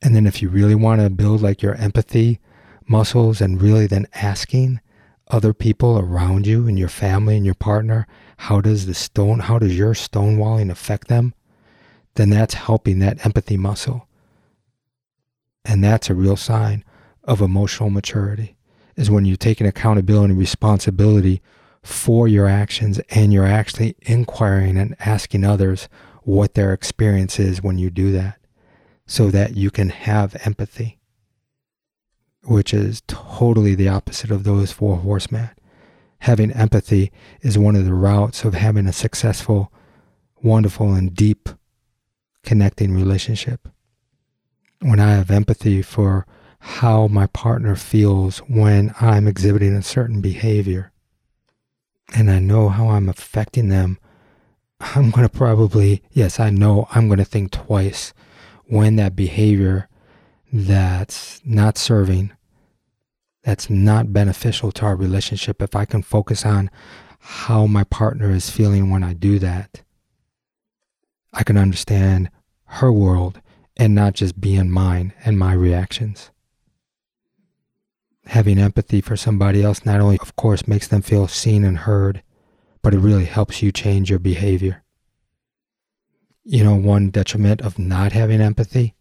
And 0.00 0.14
then 0.14 0.26
if 0.26 0.40
you 0.40 0.48
really 0.48 0.74
want 0.74 1.00
to 1.00 1.10
build 1.10 1.42
like 1.42 1.60
your 1.60 1.74
empathy 1.74 2.40
muscles 2.86 3.40
and 3.40 3.60
really 3.60 3.86
then 3.86 4.06
asking 4.14 4.80
other 5.28 5.52
people 5.52 5.98
around 5.98 6.46
you 6.46 6.66
and 6.66 6.78
your 6.78 6.88
family 6.88 7.36
and 7.36 7.44
your 7.44 7.54
partner, 7.54 8.06
how 8.38 8.60
does 8.60 8.86
the 8.86 8.94
stone, 8.94 9.40
how 9.40 9.58
does 9.58 9.76
your 9.76 9.92
stonewalling 9.92 10.70
affect 10.70 11.08
them? 11.08 11.34
Then 12.14 12.30
that's 12.30 12.54
helping 12.54 12.98
that 12.98 13.24
empathy 13.24 13.56
muscle. 13.56 14.08
And 15.64 15.82
that's 15.82 16.10
a 16.10 16.14
real 16.14 16.36
sign 16.36 16.84
of 17.24 17.40
emotional 17.40 17.90
maturity 17.90 18.56
is 18.96 19.10
when 19.10 19.24
you're 19.24 19.36
taking 19.36 19.66
accountability 19.66 20.32
and 20.32 20.38
responsibility 20.38 21.40
for 21.82 22.26
your 22.26 22.48
actions 22.48 22.98
and 23.10 23.32
you're 23.32 23.46
actually 23.46 23.94
inquiring 24.02 24.76
and 24.76 24.96
asking 25.00 25.44
others 25.44 25.88
what 26.22 26.54
their 26.54 26.72
experience 26.72 27.38
is 27.38 27.62
when 27.62 27.78
you 27.78 27.90
do 27.90 28.10
that 28.12 28.38
so 29.06 29.30
that 29.30 29.56
you 29.56 29.70
can 29.70 29.90
have 29.90 30.36
empathy 30.44 30.98
which 32.48 32.72
is 32.72 33.02
totally 33.06 33.74
the 33.74 33.88
opposite 33.88 34.30
of 34.30 34.44
those 34.44 34.72
four 34.72 34.96
horsemen. 34.96 35.50
Having 36.20 36.52
empathy 36.52 37.12
is 37.42 37.58
one 37.58 37.76
of 37.76 37.84
the 37.84 37.94
roots 37.94 38.44
of 38.44 38.54
having 38.54 38.86
a 38.86 38.92
successful, 38.92 39.72
wonderful, 40.42 40.94
and 40.94 41.14
deep 41.14 41.50
connecting 42.48 42.94
relationship. 42.94 43.68
When 44.80 44.98
I 44.98 45.10
have 45.10 45.30
empathy 45.30 45.82
for 45.82 46.26
how 46.60 47.06
my 47.06 47.26
partner 47.26 47.76
feels 47.76 48.38
when 48.48 48.94
I'm 49.02 49.28
exhibiting 49.28 49.74
a 49.74 49.82
certain 49.82 50.22
behavior, 50.22 50.90
and 52.14 52.30
I 52.30 52.38
know 52.38 52.70
how 52.70 52.88
I'm 52.88 53.06
affecting 53.06 53.68
them, 53.68 53.98
I'm 54.80 55.10
going 55.14 55.28
to 55.28 55.36
probably, 55.36 56.02
yes, 56.10 56.40
I 56.40 56.48
know 56.48 56.88
I'm 56.94 57.06
going 57.08 57.18
to 57.18 57.24
think 57.26 57.50
twice 57.50 58.14
when 58.64 58.96
that 58.96 59.14
behavior 59.14 59.86
that's 60.50 61.42
not 61.44 61.76
serving 61.76 62.32
that's 63.42 63.68
not 63.68 64.12
beneficial 64.12 64.72
to 64.72 64.86
our 64.86 64.96
relationship, 64.96 65.60
if 65.60 65.76
I 65.76 65.84
can 65.84 66.02
focus 66.02 66.46
on 66.46 66.70
how 67.18 67.66
my 67.66 67.84
partner 67.84 68.30
is 68.30 68.48
feeling 68.48 68.88
when 68.88 69.02
I 69.02 69.12
do 69.12 69.38
that, 69.38 69.82
I 71.34 71.44
can 71.44 71.58
understand 71.58 72.30
her 72.68 72.92
world 72.92 73.40
and 73.76 73.94
not 73.94 74.14
just 74.14 74.40
be 74.40 74.54
in 74.54 74.70
mine 74.70 75.12
and 75.24 75.38
my 75.38 75.52
reactions. 75.52 76.30
Having 78.26 78.58
empathy 78.58 79.00
for 79.00 79.16
somebody 79.16 79.62
else 79.62 79.84
not 79.84 80.00
only, 80.00 80.18
of 80.20 80.36
course, 80.36 80.68
makes 80.68 80.88
them 80.88 81.02
feel 81.02 81.28
seen 81.28 81.64
and 81.64 81.78
heard, 81.78 82.22
but 82.82 82.94
it 82.94 82.98
really 82.98 83.24
helps 83.24 83.62
you 83.62 83.72
change 83.72 84.10
your 84.10 84.18
behavior. 84.18 84.82
You 86.44 86.64
know, 86.64 86.74
one 86.74 87.10
detriment 87.10 87.60
of 87.62 87.78
not 87.78 88.12
having 88.12 88.40
empathy, 88.40 88.94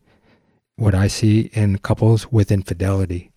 what 0.76 0.96
I 0.96 1.08
see 1.08 1.50
in 1.54 1.80
couples 1.80 2.32
with 2.32 2.52
infidelity 2.52 3.32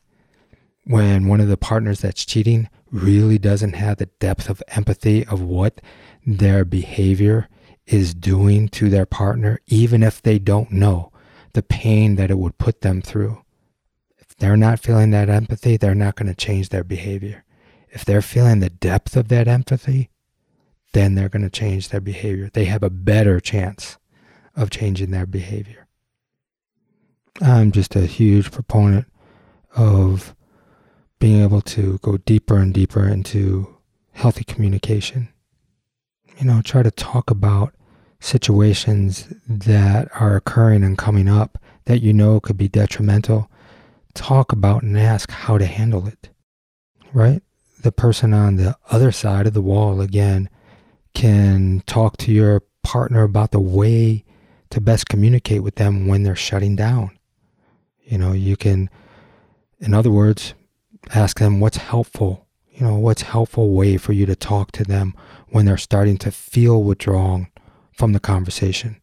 when 0.84 1.28
one 1.28 1.40
of 1.40 1.48
the 1.48 1.56
partners 1.56 2.00
that's 2.00 2.24
cheating 2.24 2.68
really 2.90 3.38
doesn't 3.38 3.74
have 3.74 3.98
the 3.98 4.06
depth 4.18 4.48
of 4.48 4.62
empathy 4.68 5.24
of 5.26 5.40
what 5.40 5.80
their 6.26 6.64
behavior 6.64 7.48
is 7.86 8.14
doing 8.14 8.68
to 8.68 8.88
their 8.88 9.06
partner, 9.06 9.60
even 9.66 10.02
if 10.02 10.22
they 10.22 10.38
don't 10.38 10.70
know 10.70 11.12
the 11.52 11.62
pain 11.62 12.16
that 12.16 12.30
it 12.30 12.38
would 12.38 12.58
put 12.58 12.80
them 12.80 13.02
through. 13.02 13.42
If 14.18 14.36
they're 14.36 14.56
not 14.56 14.80
feeling 14.80 15.10
that 15.10 15.28
empathy, 15.28 15.76
they're 15.76 15.94
not 15.94 16.14
going 16.14 16.28
to 16.28 16.34
change 16.34 16.68
their 16.68 16.84
behavior. 16.84 17.44
If 17.90 18.04
they're 18.04 18.22
feeling 18.22 18.60
the 18.60 18.70
depth 18.70 19.16
of 19.16 19.28
that 19.28 19.48
empathy, 19.48 20.10
then 20.92 21.14
they're 21.14 21.28
going 21.28 21.42
to 21.42 21.50
change 21.50 21.88
their 21.88 22.00
behavior. 22.00 22.50
They 22.52 22.66
have 22.66 22.82
a 22.82 22.90
better 22.90 23.40
chance 23.40 23.98
of 24.54 24.70
changing 24.70 25.10
their 25.10 25.26
behavior. 25.26 25.86
I'm 27.40 27.72
just 27.72 27.96
a 27.96 28.06
huge 28.06 28.50
proponent 28.50 29.06
of 29.74 30.34
being 31.18 31.42
able 31.42 31.60
to 31.62 31.98
go 31.98 32.16
deeper 32.16 32.58
and 32.58 32.72
deeper 32.72 33.06
into 33.06 33.76
healthy 34.12 34.44
communication. 34.44 35.28
You 36.40 36.46
know, 36.46 36.62
try 36.62 36.83
to 36.83 36.90
talk 36.90 37.31
about 37.31 37.74
situations 38.18 39.31
that 39.46 40.09
are 40.18 40.37
occurring 40.37 40.83
and 40.83 40.96
coming 40.96 41.29
up 41.29 41.59
that 41.85 42.00
you 42.00 42.14
know 42.14 42.40
could 42.40 42.57
be 42.57 42.68
detrimental. 42.68 43.50
Talk 44.14 44.50
about 44.50 44.83
and 44.83 44.98
ask 44.98 45.31
how 45.31 45.59
to 45.59 45.66
handle 45.66 46.07
it, 46.07 46.31
right? 47.12 47.42
The 47.83 47.92
person 47.92 48.33
on 48.33 48.57
the 48.57 48.74
other 48.90 49.12
side 49.12 49.46
of 49.46 49.53
the 49.53 49.61
wall, 49.61 50.00
again, 50.00 50.48
can 51.12 51.83
talk 51.87 52.16
to 52.18 52.33
your 52.33 52.62
partner 52.83 53.22
about 53.22 53.50
the 53.50 53.61
way 53.61 54.24
to 54.70 54.81
best 54.81 55.09
communicate 55.09 55.62
with 55.62 55.74
them 55.74 56.07
when 56.07 56.22
they're 56.22 56.37
shutting 56.37 56.74
down. 56.74 57.11
You 58.03 58.16
know, 58.16 58.33
you 58.33 58.57
can, 58.57 58.88
in 59.79 59.92
other 59.92 60.11
words, 60.11 60.55
ask 61.14 61.38
them 61.38 61.61
what's 61.61 61.76
helpful. 61.76 62.46
You 62.70 62.87
know, 62.87 62.94
what's 62.96 63.22
helpful 63.22 63.74
way 63.74 63.98
for 63.98 64.14
you 64.14 64.24
to 64.24 64.35
talk 64.35 64.72
to 64.72 64.85
them 64.85 65.14
when 65.50 65.66
they're 65.66 65.76
starting 65.76 66.16
to 66.18 66.30
feel 66.30 66.82
withdrawn 66.82 67.48
from 67.92 68.12
the 68.12 68.20
conversation. 68.20 69.00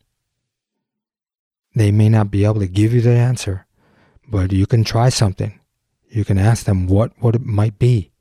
They 1.76 1.92
may 1.92 2.10
not 2.10 2.32
be 2.32 2.46
able 2.46 2.60
to 2.60 2.68
give 2.68 2.94
you 2.94 3.02
the 3.02 3.12
answer, 3.12 3.68
but 4.28 4.52
you 4.52 4.66
can 4.66 4.84
try 4.84 5.10
something. 5.10 5.60
You 6.10 6.26
can 6.26 6.38
ask 6.38 6.66
them 6.66 6.88
what, 6.88 7.12
what 7.20 7.36
it 7.36 7.46
might 7.46 7.78
be. 7.78 8.12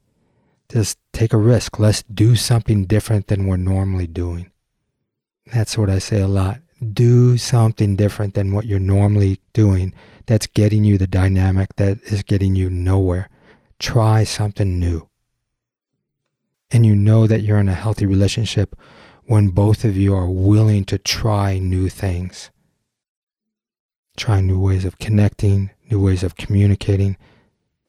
Just 0.69 0.99
take 1.13 1.33
a 1.33 1.39
risk. 1.39 1.79
Let's 1.79 2.03
do 2.03 2.37
something 2.37 2.85
different 2.85 3.29
than 3.29 3.47
we're 3.47 3.57
normally 3.57 4.07
doing. 4.07 4.51
That's 5.53 5.79
what 5.79 5.89
I 5.89 5.99
say 5.99 6.21
a 6.21 6.29
lot. 6.29 6.61
Do 6.93 7.39
something 7.39 7.97
different 7.97 8.35
than 8.35 8.53
what 8.53 8.67
you're 8.67 8.81
normally 8.81 9.41
doing 9.53 9.95
that's 10.27 10.49
getting 10.49 10.85
you 10.85 10.99
the 10.99 11.07
dynamic 11.07 11.77
that 11.77 12.03
is 12.03 12.23
getting 12.23 12.57
you 12.57 12.69
nowhere. 12.69 13.31
Try 13.79 14.25
something 14.25 14.79
new. 14.79 15.09
And 16.71 16.85
you 16.85 16.95
know 16.97 17.27
that 17.27 17.43
you're 17.43 17.59
in 17.59 17.69
a 17.69 17.75
healthy 17.75 18.07
relationship 18.07 18.77
when 19.25 19.49
both 19.49 19.85
of 19.85 19.97
you 19.97 20.15
are 20.15 20.29
willing 20.29 20.85
to 20.87 20.99
try 20.99 21.59
new 21.59 21.89
things. 21.89 22.51
Try 24.17 24.41
new 24.41 24.59
ways 24.59 24.85
of 24.85 24.99
connecting, 24.99 25.71
new 25.91 26.01
ways 26.01 26.23
of 26.23 26.37
communicating, 26.37 27.17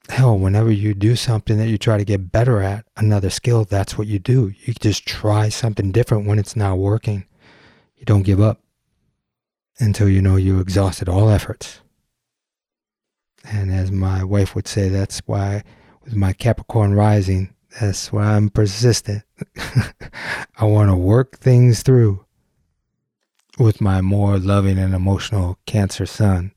hell, 0.10 0.38
whenever 0.38 0.72
you 0.72 0.94
do 0.94 1.16
something 1.16 1.58
that 1.58 1.68
you 1.68 1.78
try 1.78 1.98
to 1.98 2.06
get 2.06 2.32
better 2.32 2.62
at, 2.62 2.86
another 2.96 3.30
skill, 3.30 3.66
that's 3.66 3.98
what 3.98 4.08
you 4.08 4.20
do. 4.20 4.54
You 4.64 4.74
just 4.74 5.06
try 5.06 5.50
something 5.50 5.92
different 5.92 6.28
when 6.28 6.40
it's 6.40 6.56
not 6.56 6.78
working. 6.78 7.26
You 7.96 8.06
don't 8.06 8.24
give 8.24 8.40
up 8.40 8.62
until 9.80 10.10
you 10.10 10.22
know 10.22 10.36
you 10.36 10.60
exhausted 10.60 11.10
all 11.10 11.30
efforts. 11.30 11.82
And 13.44 13.72
as 13.72 13.92
my 13.92 14.24
wife 14.24 14.56
would 14.56 14.68
say, 14.68 14.90
that's 14.90 15.22
why 15.26 15.64
with 16.04 16.16
my 16.16 16.34
Capricorn 16.34 16.94
rising, 16.94 17.54
that's 17.80 18.12
why 18.12 18.36
I'm 18.36 18.50
persistent. 18.50 19.24
I 20.58 20.66
want 20.66 20.90
to 20.90 20.96
work 20.96 21.38
things 21.38 21.84
through 21.84 22.26
with 23.60 23.82
my 23.82 24.02
more 24.02 24.38
loving 24.38 24.78
and 24.78 24.94
emotional 24.94 25.58
Cancer 25.66 26.06
sun. 26.06 26.54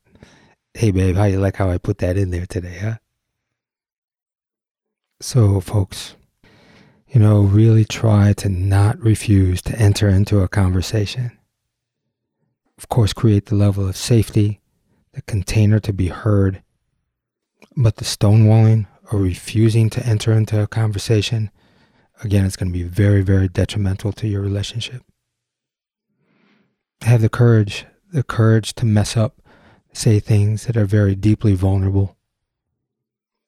Hey, 0.74 0.90
babe, 0.90 1.16
how 1.16 1.24
you 1.24 1.40
like 1.40 1.56
how 1.56 1.70
I 1.70 1.78
put 1.78 1.98
that 1.98 2.16
in 2.16 2.30
there 2.30 2.46
today, 2.46 2.78
huh? 2.78 2.96
So, 5.20 5.60
folks, 5.60 6.14
you 7.08 7.20
know, 7.20 7.40
really 7.40 7.84
try 7.84 8.32
to 8.34 8.48
not 8.48 8.98
refuse 9.00 9.60
to 9.62 9.78
enter 9.78 10.08
into 10.08 10.40
a 10.40 10.48
conversation. 10.48 11.36
Of 12.78 12.88
course, 12.88 13.12
create 13.12 13.46
the 13.46 13.56
level 13.56 13.86
of 13.86 13.96
safety, 13.96 14.60
the 15.12 15.22
container 15.22 15.80
to 15.80 15.92
be 15.92 16.08
heard. 16.08 16.62
But 17.76 17.96
the 17.96 18.04
stonewalling 18.04 18.86
or 19.10 19.20
refusing 19.20 19.90
to 19.90 20.06
enter 20.06 20.32
into 20.32 20.62
a 20.62 20.66
conversation, 20.66 21.50
again, 22.22 22.44
it's 22.44 22.56
going 22.56 22.72
to 22.72 22.78
be 22.78 22.84
very, 22.84 23.22
very 23.22 23.48
detrimental 23.48 24.12
to 24.12 24.28
your 24.28 24.40
relationship. 24.40 25.02
Have 27.02 27.22
the 27.22 27.28
courage, 27.28 27.86
the 28.12 28.22
courage 28.22 28.74
to 28.74 28.86
mess 28.86 29.16
up, 29.16 29.40
say 29.92 30.20
things 30.20 30.66
that 30.66 30.76
are 30.76 30.84
very 30.84 31.14
deeply 31.14 31.54
vulnerable, 31.54 32.16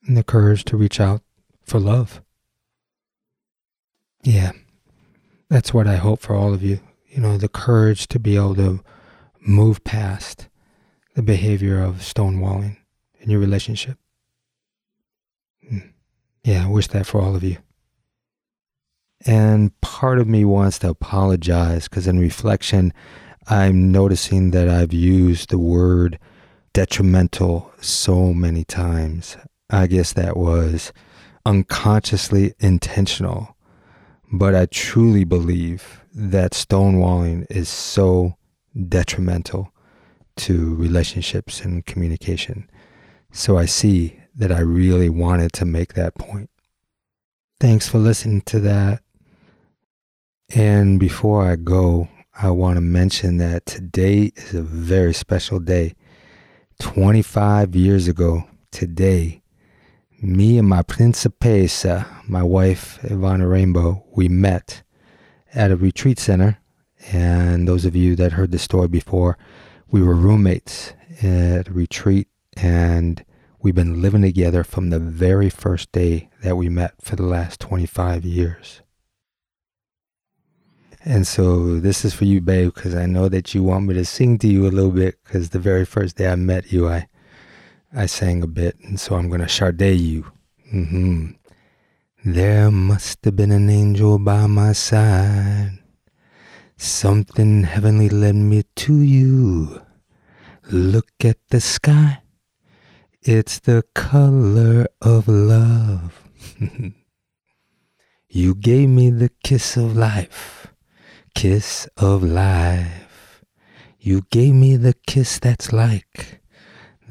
and 0.06 0.16
the 0.16 0.24
courage 0.24 0.64
to 0.64 0.76
reach 0.76 0.98
out 1.00 1.22
for 1.62 1.78
love. 1.78 2.22
Yeah, 4.24 4.52
that's 5.48 5.74
what 5.74 5.86
I 5.86 5.96
hope 5.96 6.20
for 6.20 6.34
all 6.34 6.54
of 6.54 6.62
you. 6.62 6.80
You 7.08 7.20
know, 7.20 7.36
the 7.36 7.48
courage 7.48 8.08
to 8.08 8.18
be 8.18 8.36
able 8.36 8.54
to 8.56 8.82
move 9.40 9.84
past 9.84 10.48
the 11.14 11.22
behavior 11.22 11.82
of 11.82 11.96
stonewalling 11.96 12.78
in 13.20 13.30
your 13.30 13.40
relationship. 13.40 13.98
Hmm. 15.68 15.78
Yeah, 16.44 16.66
I 16.66 16.68
wish 16.68 16.88
that 16.88 17.06
for 17.06 17.20
all 17.20 17.36
of 17.36 17.44
you. 17.44 17.58
And 19.24 19.78
part 19.80 20.18
of 20.18 20.26
me 20.26 20.44
wants 20.44 20.80
to 20.80 20.88
apologize 20.88 21.88
because 21.88 22.08
in 22.08 22.18
reflection, 22.18 22.92
I'm 23.46 23.92
noticing 23.92 24.50
that 24.50 24.68
I've 24.68 24.92
used 24.92 25.50
the 25.50 25.58
word 25.58 26.18
detrimental 26.72 27.72
so 27.80 28.32
many 28.32 28.64
times. 28.64 29.36
I 29.70 29.86
guess 29.86 30.12
that 30.14 30.36
was 30.36 30.92
unconsciously 31.46 32.54
intentional. 32.58 33.56
But 34.32 34.54
I 34.54 34.66
truly 34.66 35.24
believe 35.24 36.00
that 36.14 36.52
stonewalling 36.52 37.46
is 37.50 37.68
so 37.68 38.36
detrimental 38.88 39.72
to 40.36 40.74
relationships 40.76 41.60
and 41.60 41.84
communication. 41.84 42.68
So 43.32 43.58
I 43.58 43.66
see 43.66 44.18
that 44.34 44.52
I 44.52 44.60
really 44.60 45.08
wanted 45.08 45.52
to 45.54 45.64
make 45.64 45.94
that 45.94 46.14
point. 46.14 46.50
Thanks 47.60 47.88
for 47.88 47.98
listening 47.98 48.40
to 48.42 48.60
that. 48.60 49.02
And 50.54 50.98
before 50.98 51.46
I 51.46 51.56
go, 51.56 52.08
I 52.34 52.50
want 52.50 52.76
to 52.76 52.80
mention 52.80 53.36
that 53.38 53.66
today 53.66 54.32
is 54.36 54.54
a 54.54 54.62
very 54.62 55.14
special 55.14 55.60
day. 55.60 55.94
25 56.80 57.76
years 57.76 58.08
ago, 58.08 58.44
today, 58.70 59.42
me 60.20 60.58
and 60.58 60.68
my 60.68 60.82
principessa, 60.82 62.06
my 62.28 62.42
wife, 62.42 62.98
Ivana 63.02 63.48
Rainbow, 63.48 64.04
we 64.12 64.28
met 64.28 64.82
at 65.54 65.70
a 65.70 65.76
retreat 65.76 66.18
center. 66.18 66.58
And 67.12 67.68
those 67.68 67.84
of 67.84 67.94
you 67.94 68.16
that 68.16 68.32
heard 68.32 68.50
the 68.50 68.58
story 68.58 68.88
before, 68.88 69.36
we 69.90 70.02
were 70.02 70.14
roommates 70.14 70.94
at 71.22 71.68
a 71.68 71.72
retreat 71.72 72.28
and 72.56 73.24
we've 73.62 73.74
been 73.74 74.02
living 74.02 74.22
together 74.22 74.64
from 74.64 74.90
the 74.90 74.98
very 74.98 75.48
first 75.48 75.92
day 75.92 76.28
that 76.42 76.56
we 76.56 76.68
met 76.68 76.94
for 77.00 77.16
the 77.16 77.22
last 77.22 77.60
25 77.60 78.24
years. 78.24 78.82
And 81.04 81.26
so 81.26 81.80
this 81.80 82.04
is 82.04 82.14
for 82.14 82.24
you, 82.24 82.40
babe, 82.40 82.74
because 82.74 82.94
I 82.94 83.06
know 83.06 83.28
that 83.28 83.54
you 83.54 83.62
want 83.62 83.86
me 83.86 83.94
to 83.94 84.04
sing 84.04 84.38
to 84.38 84.48
you 84.48 84.66
a 84.66 84.70
little 84.70 84.90
bit 84.90 85.18
because 85.24 85.50
the 85.50 85.58
very 85.58 85.84
first 85.84 86.16
day 86.16 86.28
I 86.28 86.36
met 86.36 86.72
you, 86.72 86.88
I 86.88 87.08
I 87.94 88.06
sang 88.06 88.42
a 88.42 88.46
bit, 88.46 88.78
and 88.84 88.98
so 88.98 89.16
I'm 89.16 89.28
going 89.28 89.42
to 89.42 89.48
Sade 89.48 90.00
you. 90.00 90.24
Mm-hmm. 90.72 91.32
There 92.24 92.70
must 92.70 93.22
have 93.24 93.36
been 93.36 93.52
an 93.52 93.68
angel 93.68 94.18
by 94.18 94.46
my 94.46 94.72
side. 94.72 95.78
Something 96.78 97.64
heavenly 97.64 98.08
led 98.08 98.36
me 98.36 98.64
to 98.76 99.02
you. 99.02 99.82
Look 100.70 101.10
at 101.22 101.36
the 101.50 101.60
sky. 101.60 102.21
It's 103.24 103.60
the 103.60 103.84
color 103.94 104.88
of 105.00 105.28
love. 105.28 106.28
you 108.28 108.56
gave 108.56 108.88
me 108.88 109.10
the 109.10 109.30
kiss 109.44 109.76
of 109.76 109.96
life, 109.96 110.66
kiss 111.32 111.88
of 111.96 112.24
life. 112.24 113.44
You 114.00 114.22
gave 114.32 114.54
me 114.54 114.76
the 114.76 114.94
kiss 115.06 115.38
that's 115.38 115.72
like 115.72 116.40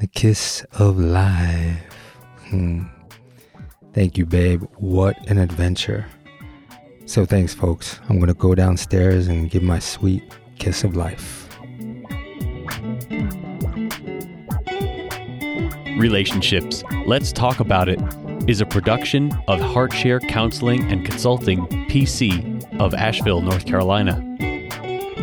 the 0.00 0.06
kiss 0.06 0.66
of 0.72 0.98
life. 0.98 2.18
Hmm. 2.50 2.82
Thank 3.94 4.18
you, 4.18 4.26
babe. 4.26 4.64
What 4.76 5.16
an 5.30 5.38
adventure. 5.38 6.04
So, 7.06 7.24
thanks, 7.24 7.54
folks. 7.54 8.00
I'm 8.10 8.16
going 8.16 8.28
to 8.28 8.34
go 8.34 8.54
downstairs 8.54 9.28
and 9.28 9.50
give 9.50 9.62
my 9.62 9.78
sweet 9.78 10.24
kiss 10.58 10.84
of 10.84 10.94
life. 10.94 11.41
Relationships. 15.98 16.84
Let's 17.06 17.32
talk 17.32 17.60
about 17.60 17.88
it 17.88 18.00
is 18.48 18.60
a 18.60 18.66
production 18.66 19.32
of 19.46 19.60
Heartshare 19.60 20.26
Counseling 20.28 20.90
and 20.90 21.04
Consulting, 21.04 21.66
PC, 21.88 22.80
of 22.80 22.94
Asheville, 22.94 23.40
North 23.40 23.66
Carolina. 23.66 24.16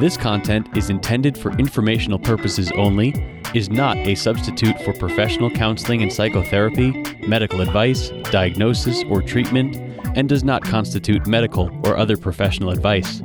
This 0.00 0.16
content 0.16 0.76
is 0.76 0.90
intended 0.90 1.38
for 1.38 1.52
informational 1.52 2.18
purposes 2.18 2.70
only, 2.72 3.14
is 3.54 3.70
not 3.70 3.96
a 3.96 4.14
substitute 4.14 4.78
for 4.82 4.92
professional 4.92 5.50
counseling 5.50 6.02
and 6.02 6.12
psychotherapy, 6.12 6.90
medical 7.26 7.62
advice, 7.62 8.10
diagnosis, 8.30 9.02
or 9.04 9.22
treatment, 9.22 9.85
and 10.16 10.28
does 10.28 10.42
not 10.42 10.64
constitute 10.64 11.26
medical 11.26 11.70
or 11.86 11.96
other 11.96 12.16
professional 12.16 12.70
advice. 12.70 13.22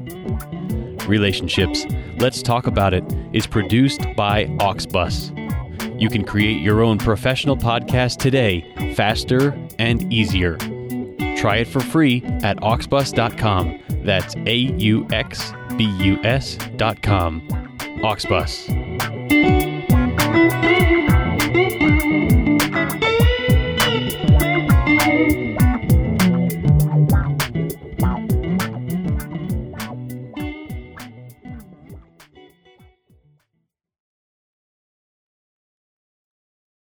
Relationships, 1.08 1.86
Let's 2.19 2.43
Talk 2.43 2.67
About 2.67 2.93
It 2.93 3.04
is 3.34 3.47
produced 3.47 4.01
by 4.15 4.45
Auxbus. 4.60 5.32
You 5.99 6.10
can 6.10 6.23
create 6.23 6.62
your 6.62 6.82
own 6.82 6.97
professional 6.97 7.58
podcast 7.58 8.17
today, 8.17 8.93
faster 8.95 9.58
and 9.80 10.12
easier. 10.13 10.58
Try 11.38 11.58
it 11.58 11.67
for 11.67 11.80
free 11.80 12.21
at 12.43 12.58
auxbus.com. 12.58 13.80
That's 14.04 14.36
A 14.36 14.56
U 14.56 15.08
X 15.12 15.54
B 15.77 15.86
U 15.86 16.19
S.com. 16.23 17.41
Auxbus. 18.04 18.67